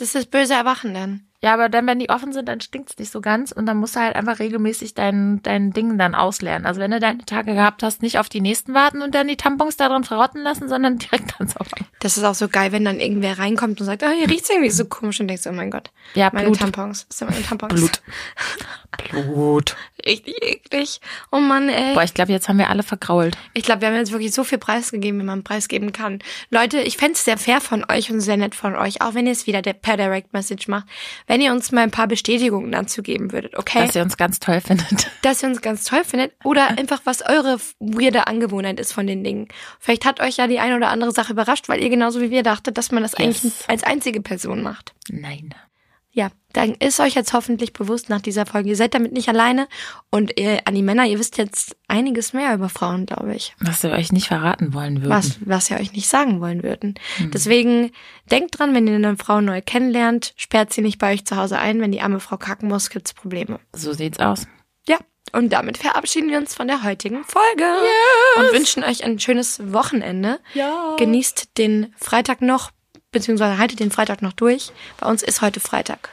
[0.00, 1.29] Das ist das böse Erwachen dann.
[1.42, 3.96] Ja, aber dann, wenn die offen sind, dann stinkt's nicht so ganz und dann musst
[3.96, 6.66] du halt einfach regelmäßig dein, dein Ding dann ausleeren.
[6.66, 9.36] Also wenn du deine Tage gehabt hast, nicht auf die nächsten warten und dann die
[9.38, 11.70] Tampons da drin verrotten lassen, sondern direkt ans Sauber.
[12.00, 14.70] Das ist auch so geil, wenn dann irgendwer reinkommt und sagt, oh, hier riecht's irgendwie
[14.70, 15.90] so komisch und denkst, oh mein Gott.
[16.14, 16.58] Ja, meine Blut.
[16.60, 17.06] Tampons.
[17.08, 17.72] Das sind meine Tampons.
[17.74, 18.02] Blut.
[19.10, 19.76] Blut.
[20.04, 21.00] Richtig eklig.
[21.30, 21.94] Oh Mann, ey.
[21.94, 23.36] Boah, ich glaube, jetzt haben wir alle vergrault.
[23.54, 26.20] Ich glaube, wir haben jetzt wirklich so viel preisgegeben, wie man preisgeben kann.
[26.50, 29.32] Leute, ich fänd's sehr fair von euch und sehr nett von euch, auch wenn ihr
[29.32, 30.86] es wieder der- per Direct Message macht,
[31.30, 33.86] wenn ihr uns mal ein paar Bestätigungen dazu geben würdet, okay?
[33.86, 35.08] Dass ihr uns ganz toll findet.
[35.22, 39.22] dass ihr uns ganz toll findet oder einfach was eure weirde Angewohnheit ist von den
[39.22, 39.46] Dingen.
[39.78, 42.42] Vielleicht hat euch ja die eine oder andere Sache überrascht, weil ihr genauso wie wir
[42.42, 43.64] dachtet, dass man das eigentlich Yes.
[43.68, 44.92] als einzige Person macht.
[45.08, 45.54] Nein.
[46.52, 49.68] Dann ist euch jetzt hoffentlich bewusst nach dieser Folge, ihr seid damit nicht alleine
[50.10, 53.54] und ihr, an die Männer, ihr wisst jetzt einiges mehr über Frauen, glaube ich.
[53.60, 55.10] Was wir euch nicht verraten wollen würden.
[55.10, 56.94] Was, was wir euch nicht sagen wollen würden.
[57.32, 57.92] Deswegen
[58.30, 61.58] denkt dran, wenn ihr eine Frau neu kennenlernt, sperrt sie nicht bei euch zu Hause
[61.58, 61.80] ein.
[61.80, 63.60] Wenn die arme Frau kacken muss, gibt's Probleme.
[63.74, 64.46] So sieht's aus.
[64.88, 64.98] Ja,
[65.32, 67.64] und damit verabschieden wir uns von der heutigen Folge
[68.36, 70.40] und wünschen euch ein schönes Wochenende.
[70.54, 70.96] Ja.
[70.98, 72.70] Genießt den Freitag noch,
[73.12, 74.72] beziehungsweise haltet den Freitag noch durch.
[74.98, 76.10] Bei uns ist heute Freitag.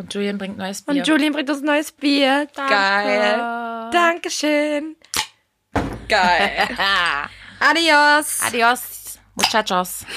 [0.00, 0.94] Und Julian bringt neues Bier.
[0.94, 2.48] Und Julien bringt uns neues Bier.
[2.54, 2.72] Danke.
[2.72, 3.90] Geil.
[3.92, 4.96] Dankeschön.
[6.08, 6.68] Geil.
[7.60, 8.40] Adios.
[8.42, 10.06] Adios, muchachos.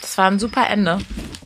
[0.00, 0.98] Das war ein super Ende.